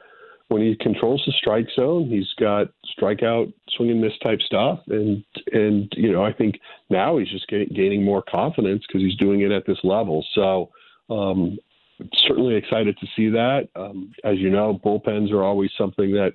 when 0.49 0.61
he 0.61 0.75
controls 0.79 1.23
the 1.25 1.33
strike 1.39 1.67
zone, 1.75 2.07
he's 2.09 2.31
got 2.39 2.67
strikeout, 2.99 3.51
swing 3.69 3.91
and 3.91 4.01
miss 4.01 4.13
type 4.21 4.39
stuff, 4.41 4.79
and 4.87 5.23
and 5.53 5.91
you 5.95 6.11
know, 6.11 6.23
I 6.23 6.33
think 6.33 6.59
now 6.89 7.17
he's 7.17 7.29
just 7.29 7.47
gaining 7.47 8.03
more 8.03 8.23
confidence 8.29 8.83
because 8.87 9.01
he's 9.01 9.17
doing 9.17 9.41
it 9.41 9.51
at 9.51 9.65
this 9.65 9.79
level. 9.83 10.25
So, 10.33 10.69
um, 11.09 11.57
certainly 12.27 12.55
excited 12.55 12.97
to 12.99 13.07
see 13.15 13.29
that. 13.29 13.69
Um, 13.75 14.13
as 14.23 14.37
you 14.37 14.49
know, 14.49 14.79
bullpens 14.83 15.31
are 15.31 15.43
always 15.43 15.71
something 15.77 16.11
that 16.13 16.33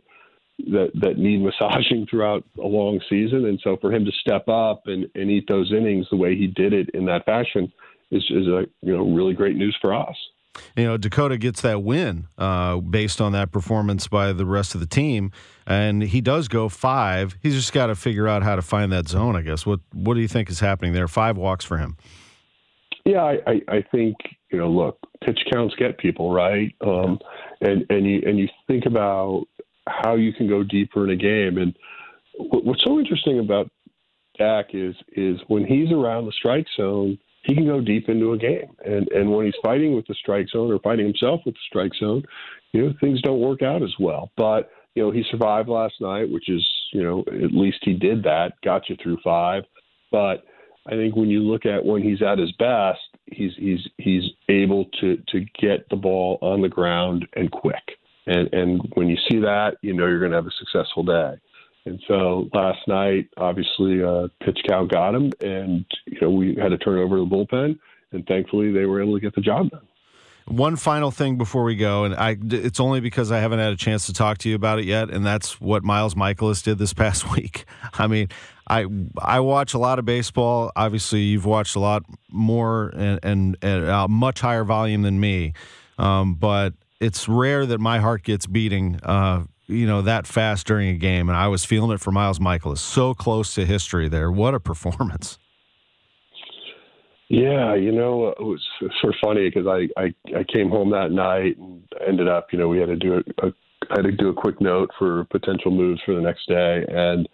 that 0.69 0.91
that 0.95 1.19
need 1.19 1.43
massaging 1.43 2.07
throughout 2.11 2.45
a 2.59 2.67
long 2.67 3.01
season. 3.09 3.47
And 3.47 3.61
so 3.63 3.77
for 3.81 3.93
him 3.93 4.05
to 4.05 4.13
step 4.13 4.49
up 4.49 4.83
and, 4.87 5.07
and 5.15 5.31
eat 5.31 5.45
those 5.49 5.73
innings 5.73 6.07
the 6.11 6.17
way 6.17 6.37
he 6.37 6.47
did 6.47 6.73
it 6.73 6.91
in 6.95 7.07
that 7.07 7.25
fashion 7.25 7.73
is 8.11 8.25
is 8.31 8.47
a 8.47 8.67
you 8.83 8.97
know 8.97 9.09
really 9.09 9.35
great 9.35 9.57
news 9.57 9.77
for 9.81 9.95
us. 9.95 10.17
You 10.77 10.85
know, 10.85 10.97
Dakota 10.97 11.39
gets 11.39 11.63
that 11.63 11.83
win 11.85 12.27
uh, 12.37 12.79
based 12.79 13.21
on 13.21 13.33
that 13.33 13.53
performance 13.53 14.09
by 14.09 14.33
the 14.33 14.45
rest 14.45 14.75
of 14.75 14.81
the 14.81 14.87
team, 14.87 15.31
and 15.65 16.03
he 16.03 16.21
does 16.21 16.49
go 16.49 16.69
five. 16.69 17.37
He's 17.41 17.55
just 17.55 17.73
got 17.73 17.87
to 17.87 17.95
figure 17.95 18.27
out 18.27 18.43
how 18.43 18.57
to 18.57 18.63
find 18.63 18.91
that 18.91 19.09
zone. 19.09 19.37
I 19.37 19.43
guess. 19.43 19.65
What 19.65 19.81
What 19.93 20.15
do 20.15 20.21
you 20.21 20.29
think 20.29 20.51
is 20.51 20.61
happening 20.61 20.93
there? 20.93 21.09
Five 21.09 21.37
walks 21.37 21.65
for 21.65 21.79
him. 21.79 21.97
Yeah, 23.05 23.23
I, 23.23 23.39
I, 23.47 23.61
I 23.69 23.85
think 23.91 24.17
you 24.51 24.59
know. 24.59 24.71
Look, 24.71 24.99
pitch 25.25 25.41
counts 25.53 25.75
get 25.77 25.99
people 25.99 26.33
right, 26.33 26.75
um, 26.81 27.19
and 27.61 27.85
and 27.91 28.07
you 28.07 28.23
and 28.27 28.39
you 28.39 28.49
think 28.67 28.87
about 28.87 29.47
how 29.89 30.17
you 30.17 30.33
can 30.33 30.49
go 30.49 30.63
deeper 30.63 31.05
in 31.05 31.11
a 31.11 31.17
game. 31.17 31.59
And 31.59 31.77
what's 32.39 32.85
so 32.85 32.99
interesting 32.99 33.39
about 33.39 33.71
Dak 34.39 34.75
is 34.75 34.95
is 35.13 35.39
when 35.49 35.65
he's 35.65 35.93
around 35.93 36.27
the 36.27 36.33
strike 36.33 36.67
zone, 36.77 37.19
he 37.43 37.55
can 37.55 37.67
go 37.67 37.81
deep 37.81 38.09
into 38.09 38.33
a 38.33 38.39
game. 38.39 38.75
And 38.85 39.09
and 39.09 39.31
when 39.31 39.47
he's 39.47 39.55
fighting 39.63 39.95
with 39.95 40.07
the 40.07 40.15
strike 40.15 40.49
zone 40.49 40.73
or 40.73 40.79
fighting 40.81 41.07
himself 41.07 41.41
with 41.45 41.55
the 41.55 41.61
strike 41.69 41.95
zone, 41.99 42.23
you 42.73 42.83
know 42.83 42.95
things 43.01 43.21
don't 43.23 43.41
work 43.41 43.63
out 43.63 43.83
as 43.83 43.95
well. 43.99 44.31
But 44.37 44.71
you 44.95 45.03
know 45.03 45.11
he 45.11 45.25
survived 45.31 45.69
last 45.69 45.95
night, 46.01 46.31
which 46.31 46.49
is 46.49 46.67
you 46.93 47.03
know 47.03 47.21
at 47.29 47.53
least 47.53 47.79
he 47.83 47.95
did 47.95 48.23
that, 48.25 48.53
got 48.65 48.89
you 48.89 48.97
through 49.03 49.19
five. 49.23 49.65
But 50.11 50.45
I 50.87 50.93
think 50.93 51.15
when 51.17 51.29
you 51.29 51.41
look 51.41 51.67
at 51.67 51.85
when 51.85 52.03
he's 52.03 52.23
at 52.23 52.39
his 52.39 52.53
best, 52.53 53.01
he's 53.27 53.53
he's 53.57 53.81
he's 53.99 54.25
able 54.49 54.87
to 55.01 55.17
to 55.29 55.41
get 55.61 55.89
the 55.91 55.97
ball 55.97 56.39
on 56.41 56.63
the 56.63 56.69
ground 56.69 57.27
and 57.35 57.51
quick. 57.51 57.99
And 58.27 58.53
and 58.53 58.81
when 58.95 59.09
you 59.09 59.17
see 59.31 59.39
that, 59.41 59.77
you 59.83 59.93
know 59.93 60.07
you're 60.07 60.21
going 60.21 60.33
to 60.33 60.39
have 60.39 60.47
a 60.47 60.51
successful 60.59 61.03
day. 61.03 61.35
And 61.87 62.01
so 62.07 62.49
last 62.53 62.87
night, 62.87 63.29
obviously, 63.39 64.03
uh, 64.03 64.29
pitch 64.45 64.59
count 64.69 64.91
got 64.91 65.15
him, 65.15 65.33
and 65.41 65.85
you 66.07 66.19
know 66.21 66.31
we 66.31 66.55
had 66.55 66.69
to 66.69 66.79
turn 66.79 66.99
over 66.99 67.17
to 67.17 67.25
the 67.25 67.35
bullpen, 67.35 67.79
and 68.13 68.27
thankfully 68.27 68.73
they 68.73 68.85
were 68.85 69.03
able 69.03 69.15
to 69.15 69.21
get 69.21 69.35
the 69.35 69.41
job 69.41 69.71
done. 69.71 69.87
One 70.51 70.75
final 70.75 71.13
thing 71.13 71.39
before 71.39 71.63
we 71.63 71.77
go, 71.77 72.03
and 72.03 72.15
I, 72.15 72.37
it's 72.43 72.81
only 72.81 72.99
because 72.99 73.31
I 73.31 73.39
haven't 73.39 73.61
had 73.61 73.73
a 73.73 73.77
chance 73.77 74.07
to 74.07 74.13
talk 74.13 74.39
to 74.39 74.49
you 74.49 74.57
about 74.57 74.81
it 74.81 74.85
yet, 74.85 75.09
and 75.09 75.25
that's 75.25 75.61
what 75.61 75.85
Miles 75.85 76.15
Mikolas 76.15 76.61
did 76.65 76.77
this 76.77 76.93
past 77.03 77.31
week. 77.31 77.67
I 77.95 78.09
mean, 78.09 78.29
I 78.67 78.87
I 79.17 79.39
watch 79.41 79.75
a 79.75 79.79
lot 79.79 80.01
of 80.01 80.05
baseball. 80.05 80.73
Obviously, 80.75 81.21
you've 81.21 81.45
watched 81.45 81.77
a 81.77 81.81
lot 81.81 82.03
more 82.31 82.89
and, 82.97 83.21
and, 83.23 83.57
and 83.63 83.85
a 83.85 84.09
much 84.09 84.41
higher 84.41 84.65
volume 84.65 85.03
than 85.03 85.21
me, 85.21 85.53
um, 85.99 86.35
but 86.35 86.75
it's 87.01 87.29
rare 87.29 87.65
that 87.67 87.79
my 87.79 88.01
heart 88.01 88.25
gets 88.25 88.47
beating. 88.47 88.99
Uh, 89.05 89.45
you 89.69 89.87
know 89.87 90.03
that 90.03 90.27
fast 90.27 90.67
during 90.67 90.89
a 90.89 90.99
game, 90.99 91.29
and 91.29 91.39
I 91.39 91.47
was 91.47 91.65
feeling 91.65 91.93
it 91.93 92.01
for 92.01 92.11
Miles 92.11 92.41
Mikolas. 92.41 92.79
So 92.79 93.15
close 93.15 93.55
to 93.55 93.65
history 93.65 94.09
there. 94.09 94.33
What 94.33 94.55
a 94.55 94.61
performance! 94.61 95.39
Yeah, 97.31 97.77
you 97.77 97.93
know, 97.93 98.31
it 98.31 98.43
was 98.43 98.61
sort 99.01 99.15
of 99.15 99.21
funny 99.23 99.49
because 99.49 99.65
I, 99.69 99.87
I 99.97 100.13
I 100.37 100.43
came 100.43 100.69
home 100.69 100.91
that 100.91 101.13
night 101.13 101.57
and 101.59 101.81
ended 102.07 102.27
up, 102.27 102.49
you 102.53 102.59
know, 102.59 102.67
we 102.67 102.81
had 102.81 102.89
to 102.89 102.97
do 102.97 103.15
a, 103.15 103.47
a 103.47 103.53
I 103.89 103.95
had 103.99 104.03
to 104.03 104.13
do 104.13 104.31
a 104.31 104.35
quick 104.35 104.61
note 104.61 104.91
for 104.99 105.25
potential 105.27 105.71
moves 105.71 106.01
for 106.05 106.17
the 106.17 106.21
next 106.21 106.49
day, 106.49 106.85
and 106.89 107.29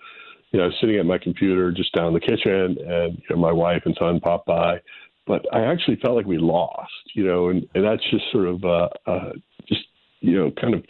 you 0.52 0.60
know, 0.60 0.68
sitting 0.82 0.96
at 0.98 1.06
my 1.06 1.16
computer 1.16 1.72
just 1.72 1.94
down 1.94 2.08
in 2.08 2.12
the 2.12 2.20
kitchen, 2.20 2.76
and 2.86 3.14
you 3.16 3.24
know, 3.30 3.36
my 3.36 3.52
wife 3.52 3.82
and 3.86 3.96
son 3.98 4.20
popped 4.20 4.46
by, 4.46 4.80
but 5.26 5.46
I 5.54 5.62
actually 5.64 5.96
felt 5.96 6.14
like 6.14 6.26
we 6.26 6.36
lost, 6.36 6.92
you 7.14 7.26
know, 7.26 7.48
and, 7.48 7.66
and 7.74 7.82
that's 7.82 8.02
just 8.10 8.24
sort 8.30 8.48
of 8.48 8.64
uh, 8.66 8.88
uh, 9.06 9.32
just 9.66 9.80
you 10.20 10.36
know, 10.36 10.50
kind 10.60 10.74
of 10.74 10.84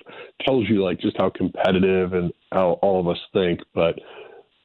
tells 0.45 0.69
you 0.69 0.83
like 0.83 0.99
just 0.99 1.17
how 1.17 1.31
competitive 1.31 2.13
and 2.13 2.33
how 2.51 2.81
all 2.83 2.99
of 2.99 3.07
us 3.07 3.23
think, 3.33 3.61
but 3.73 3.95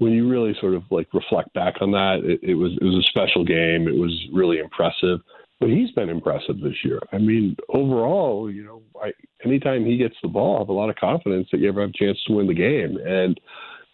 when 0.02 0.14
you 0.14 0.28
really 0.28 0.56
sort 0.60 0.74
of 0.74 0.82
like 0.90 1.08
reflect 1.14 1.54
back 1.54 1.76
on 1.80 1.92
that, 1.92 2.22
it, 2.24 2.40
it 2.42 2.56
was 2.56 2.72
it 2.82 2.84
was 2.84 2.96
a 2.96 3.10
special 3.10 3.46
game. 3.46 3.88
It 3.88 3.96
was 3.96 4.12
really 4.34 4.58
impressive. 4.58 5.20
But 5.60 5.70
he's 5.70 5.92
been 5.92 6.10
impressive 6.10 6.60
this 6.60 6.84
year. 6.84 7.00
I 7.14 7.20
mean, 7.20 7.56
overall, 7.70 8.50
you 8.50 8.64
know, 8.64 8.82
I, 9.00 9.12
anytime 9.46 9.86
he 9.86 9.98
gets 9.98 10.16
the 10.24 10.28
ball, 10.28 10.56
I 10.56 10.60
have 10.62 10.70
a 10.70 10.74
lot 10.74 10.90
of 10.90 10.96
confidence 10.96 11.50
that 11.52 11.60
you 11.60 11.70
ever 11.70 11.82
have 11.82 11.92
a 11.92 12.04
chance 12.04 12.18
to 12.26 12.34
win 12.34 12.48
the 12.48 12.56
game. 12.56 12.98
And 13.06 13.40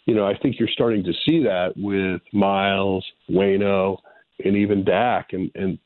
you 0.05 0.15
know, 0.15 0.25
I 0.25 0.37
think 0.37 0.57
you're 0.57 0.69
starting 0.69 1.03
to 1.03 1.11
see 1.25 1.43
that 1.43 1.73
with 1.75 2.21
Miles, 2.31 3.05
Waino, 3.29 3.97
and 4.45 4.55
even 4.55 4.85
Dak, 4.85 5.33
and 5.33 5.51
and 5.55 5.77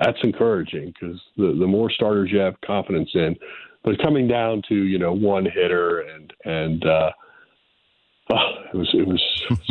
that's 0.00 0.18
encouraging 0.22 0.94
because 0.94 1.20
the 1.36 1.48
the 1.58 1.66
more 1.66 1.90
starters 1.90 2.30
you 2.30 2.38
have 2.38 2.54
confidence 2.64 3.10
in, 3.14 3.34
but 3.82 4.00
coming 4.00 4.28
down 4.28 4.62
to 4.68 4.76
you 4.76 5.00
know 5.00 5.12
one 5.12 5.44
hitter 5.44 6.02
and 6.02 6.32
and 6.44 6.86
uh, 6.86 7.10
oh, 8.30 8.36
it 8.72 8.76
was 8.76 8.90
it 8.94 9.06
was 9.06 9.22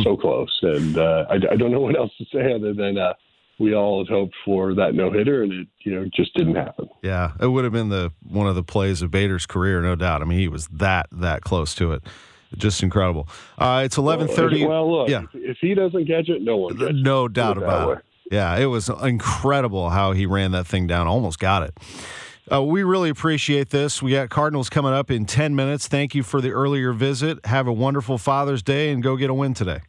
so 0.02 0.16
close, 0.16 0.58
and 0.62 0.98
uh, 0.98 1.26
I, 1.30 1.34
I 1.52 1.56
don't 1.56 1.70
know 1.70 1.80
what 1.80 1.96
else 1.96 2.12
to 2.18 2.24
say 2.32 2.52
other 2.52 2.72
than 2.72 2.98
uh, 2.98 3.14
we 3.58 3.74
all 3.74 4.04
had 4.04 4.12
hoped 4.12 4.34
for 4.44 4.74
that 4.74 4.94
no 4.94 5.10
hitter, 5.10 5.42
and 5.42 5.52
it 5.52 5.68
you 5.80 5.94
know 5.94 6.08
just 6.14 6.34
didn't 6.34 6.56
happen. 6.56 6.88
Yeah, 7.02 7.32
it 7.40 7.46
would 7.46 7.64
have 7.64 7.72
been 7.72 7.88
the 7.88 8.12
one 8.28 8.46
of 8.46 8.54
the 8.54 8.62
plays 8.62 9.02
of 9.02 9.10
Bader's 9.10 9.46
career, 9.46 9.80
no 9.80 9.94
doubt. 9.94 10.22
I 10.22 10.24
mean, 10.24 10.38
he 10.38 10.48
was 10.48 10.68
that 10.68 11.06
that 11.12 11.42
close 11.42 11.74
to 11.76 11.92
it. 11.92 12.02
Just 12.56 12.82
incredible. 12.82 13.28
Uh, 13.58 13.82
it's 13.84 13.96
eleven 13.96 14.28
thirty. 14.28 14.66
Well, 14.66 14.90
look, 14.90 15.08
yeah. 15.08 15.22
if, 15.22 15.28
if, 15.34 15.58
he 15.60 15.74
doesn't 15.74 16.06
catch 16.06 16.28
it, 16.28 16.42
no 16.42 16.56
one. 16.56 17.02
no 17.02 17.26
doubt 17.26 17.58
about 17.58 17.98
it. 17.98 18.04
Yeah, 18.30 18.56
it 18.56 18.66
was 18.66 18.88
incredible 18.88 19.90
how 19.90 20.12
he 20.12 20.24
ran 20.26 20.52
that 20.52 20.66
thing 20.66 20.86
down. 20.86 21.06
Almost 21.06 21.38
got 21.38 21.62
it. 21.62 21.76
Uh, 22.50 22.62
we 22.62 22.82
really 22.82 23.08
appreciate 23.08 23.70
this. 23.70 24.02
We 24.02 24.12
got 24.12 24.28
Cardinals 24.28 24.68
coming 24.68 24.92
up 24.92 25.10
in 25.10 25.24
10 25.24 25.54
minutes. 25.54 25.88
Thank 25.88 26.14
you 26.14 26.22
for 26.22 26.40
the 26.40 26.50
earlier 26.50 26.92
visit. 26.92 27.44
Have 27.46 27.66
a 27.66 27.72
wonderful 27.72 28.18
Father's 28.18 28.62
Day 28.62 28.90
and 28.90 29.02
go 29.02 29.16
get 29.16 29.30
a 29.30 29.34
win 29.34 29.54
today. 29.54 29.80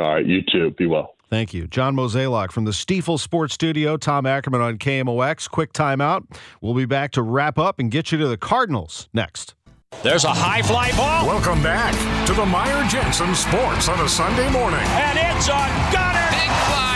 All 0.00 0.14
right, 0.14 0.26
you 0.26 0.42
too. 0.42 0.70
Be 0.78 0.86
well. 0.86 1.14
Thank 1.28 1.52
you. 1.52 1.66
John 1.66 1.96
Mozeliak 1.96 2.52
from 2.52 2.64
the 2.64 2.70
Stifel 2.70 3.18
Sports 3.18 3.54
Studio, 3.54 3.96
Tom 3.96 4.26
Ackerman 4.26 4.60
on 4.60 4.78
KMOX. 4.78 5.50
Quick 5.50 5.72
timeout. 5.72 6.24
We'll 6.60 6.74
be 6.74 6.84
back 6.84 7.10
to 7.12 7.22
wrap 7.22 7.58
up 7.58 7.78
and 7.78 7.90
get 7.90 8.12
you 8.12 8.18
to 8.18 8.28
the 8.28 8.36
Cardinals 8.36 9.08
next. 9.12 9.54
There's 10.02 10.24
a 10.24 10.32
high 10.32 10.62
fly 10.62 10.92
ball. 10.92 11.26
Welcome 11.26 11.62
back 11.62 11.92
to 12.26 12.34
the 12.34 12.46
Meyer 12.46 12.86
Jensen 12.88 13.34
Sports 13.34 13.88
on 13.88 13.98
a 14.00 14.08
Sunday 14.08 14.50
morning. 14.50 14.80
And 14.80 15.18
it's 15.18 15.48
a 15.48 15.62
gunner. 15.90 16.28
Big 16.30 16.52
fly, 16.68 16.95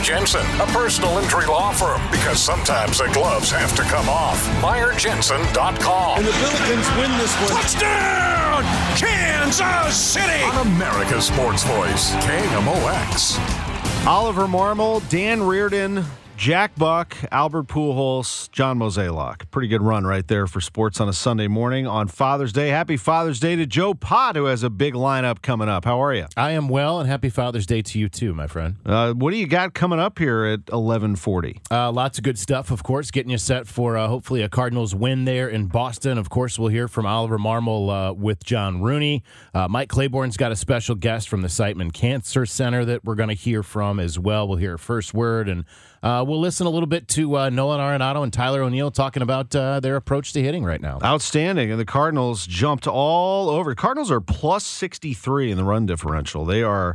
Meyer 0.00 0.18
Jensen, 0.18 0.46
a 0.60 0.66
personal 0.66 1.18
injury 1.18 1.44
law 1.46 1.72
firm, 1.72 2.00
because 2.10 2.40
sometimes 2.40 2.98
the 2.98 3.08
gloves 3.12 3.50
have 3.50 3.74
to 3.76 3.82
come 3.82 4.08
off. 4.08 4.42
MeyerJensen.com. 4.62 6.18
And 6.18 6.26
the 6.26 6.32
Billikens 6.32 6.98
win 6.98 7.10
this 7.18 7.34
one. 7.40 7.60
Touchdown! 7.60 8.62
Kansas 8.96 9.96
City! 9.96 10.42
On 10.44 10.66
America's 10.66 11.26
Sports 11.26 11.64
Voice, 11.64 12.12
KMOX. 12.14 14.06
Oliver 14.06 14.46
Marmol, 14.46 15.06
Dan 15.10 15.42
Reardon, 15.42 16.02
Jack 16.40 16.74
Buck, 16.74 17.14
Albert 17.30 17.66
Pujols, 17.66 18.50
John 18.50 18.78
Mozeliak. 18.78 19.50
Pretty 19.50 19.68
good 19.68 19.82
run 19.82 20.06
right 20.06 20.26
there 20.26 20.46
for 20.46 20.62
sports 20.62 20.98
on 20.98 21.06
a 21.06 21.12
Sunday 21.12 21.48
morning 21.48 21.86
on 21.86 22.08
Father's 22.08 22.50
Day. 22.50 22.68
Happy 22.68 22.96
Father's 22.96 23.38
Day 23.38 23.56
to 23.56 23.66
Joe 23.66 23.92
Pott, 23.92 24.36
who 24.36 24.46
has 24.46 24.62
a 24.62 24.70
big 24.70 24.94
lineup 24.94 25.42
coming 25.42 25.68
up. 25.68 25.84
How 25.84 26.02
are 26.02 26.14
you? 26.14 26.24
I 26.38 26.52
am 26.52 26.70
well, 26.70 26.98
and 26.98 27.06
happy 27.06 27.28
Father's 27.28 27.66
Day 27.66 27.82
to 27.82 27.98
you 27.98 28.08
too, 28.08 28.32
my 28.32 28.46
friend. 28.46 28.76
Uh, 28.86 29.12
what 29.12 29.32
do 29.32 29.36
you 29.36 29.46
got 29.46 29.74
coming 29.74 29.98
up 30.00 30.18
here 30.18 30.46
at 30.46 30.60
eleven 30.72 31.14
forty? 31.14 31.60
Uh, 31.70 31.92
lots 31.92 32.16
of 32.16 32.24
good 32.24 32.38
stuff, 32.38 32.70
of 32.70 32.82
course. 32.82 33.10
Getting 33.10 33.32
you 33.32 33.36
set 33.36 33.66
for 33.66 33.98
uh, 33.98 34.08
hopefully 34.08 34.40
a 34.40 34.48
Cardinals 34.48 34.94
win 34.94 35.26
there 35.26 35.46
in 35.46 35.66
Boston. 35.66 36.16
Of 36.16 36.30
course, 36.30 36.58
we'll 36.58 36.70
hear 36.70 36.88
from 36.88 37.04
Oliver 37.04 37.38
Marmol 37.38 37.90
uh, 37.90 38.14
with 38.14 38.44
John 38.44 38.80
Rooney. 38.80 39.24
Uh, 39.52 39.68
Mike 39.68 39.90
Claiborne's 39.90 40.38
got 40.38 40.52
a 40.52 40.56
special 40.56 40.94
guest 40.94 41.28
from 41.28 41.42
the 41.42 41.48
Siteman 41.48 41.92
Cancer 41.92 42.46
Center 42.46 42.86
that 42.86 43.04
we're 43.04 43.14
going 43.14 43.28
to 43.28 43.34
hear 43.34 43.62
from 43.62 44.00
as 44.00 44.18
well. 44.18 44.48
We'll 44.48 44.56
hear 44.56 44.78
first 44.78 45.12
word 45.12 45.46
and. 45.46 45.66
Uh, 46.02 46.24
we'll 46.26 46.40
listen 46.40 46.66
a 46.66 46.70
little 46.70 46.86
bit 46.86 47.08
to 47.08 47.36
uh, 47.36 47.50
Nolan 47.50 47.80
Arenado 47.80 48.22
and 48.22 48.32
Tyler 48.32 48.62
O'Neill 48.62 48.90
talking 48.90 49.22
about 49.22 49.54
uh, 49.54 49.80
their 49.80 49.96
approach 49.96 50.32
to 50.32 50.42
hitting 50.42 50.64
right 50.64 50.80
now. 50.80 50.98
Outstanding. 51.04 51.70
And 51.70 51.78
the 51.78 51.84
Cardinals 51.84 52.46
jumped 52.46 52.86
all 52.86 53.50
over. 53.50 53.74
Cardinals 53.74 54.10
are 54.10 54.20
plus 54.20 54.64
63 54.64 55.50
in 55.50 55.56
the 55.56 55.64
run 55.64 55.86
differential. 55.86 56.44
They 56.44 56.62
are 56.62 56.94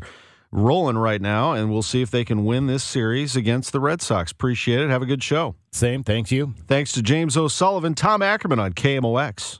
rolling 0.51 0.97
right 0.97 1.21
now, 1.21 1.51
and 1.51 1.69
we'll 1.69 1.83
see 1.83 2.01
if 2.01 2.09
they 2.09 2.23
can 2.23 2.45
win 2.45 2.67
this 2.67 2.83
series 2.83 3.35
against 3.35 3.71
the 3.71 3.79
Red 3.79 4.01
Sox. 4.01 4.31
Appreciate 4.31 4.79
it. 4.79 4.89
Have 4.89 5.01
a 5.01 5.05
good 5.05 5.21
show. 5.21 5.55
Same. 5.71 6.03
Thank 6.03 6.31
you. 6.31 6.55
Thanks 6.67 6.91
to 6.93 7.01
James 7.01 7.35
O'Sullivan, 7.37 7.93
Tom 7.93 8.21
Ackerman 8.21 8.59
on 8.59 8.73
KMOX. 8.73 9.59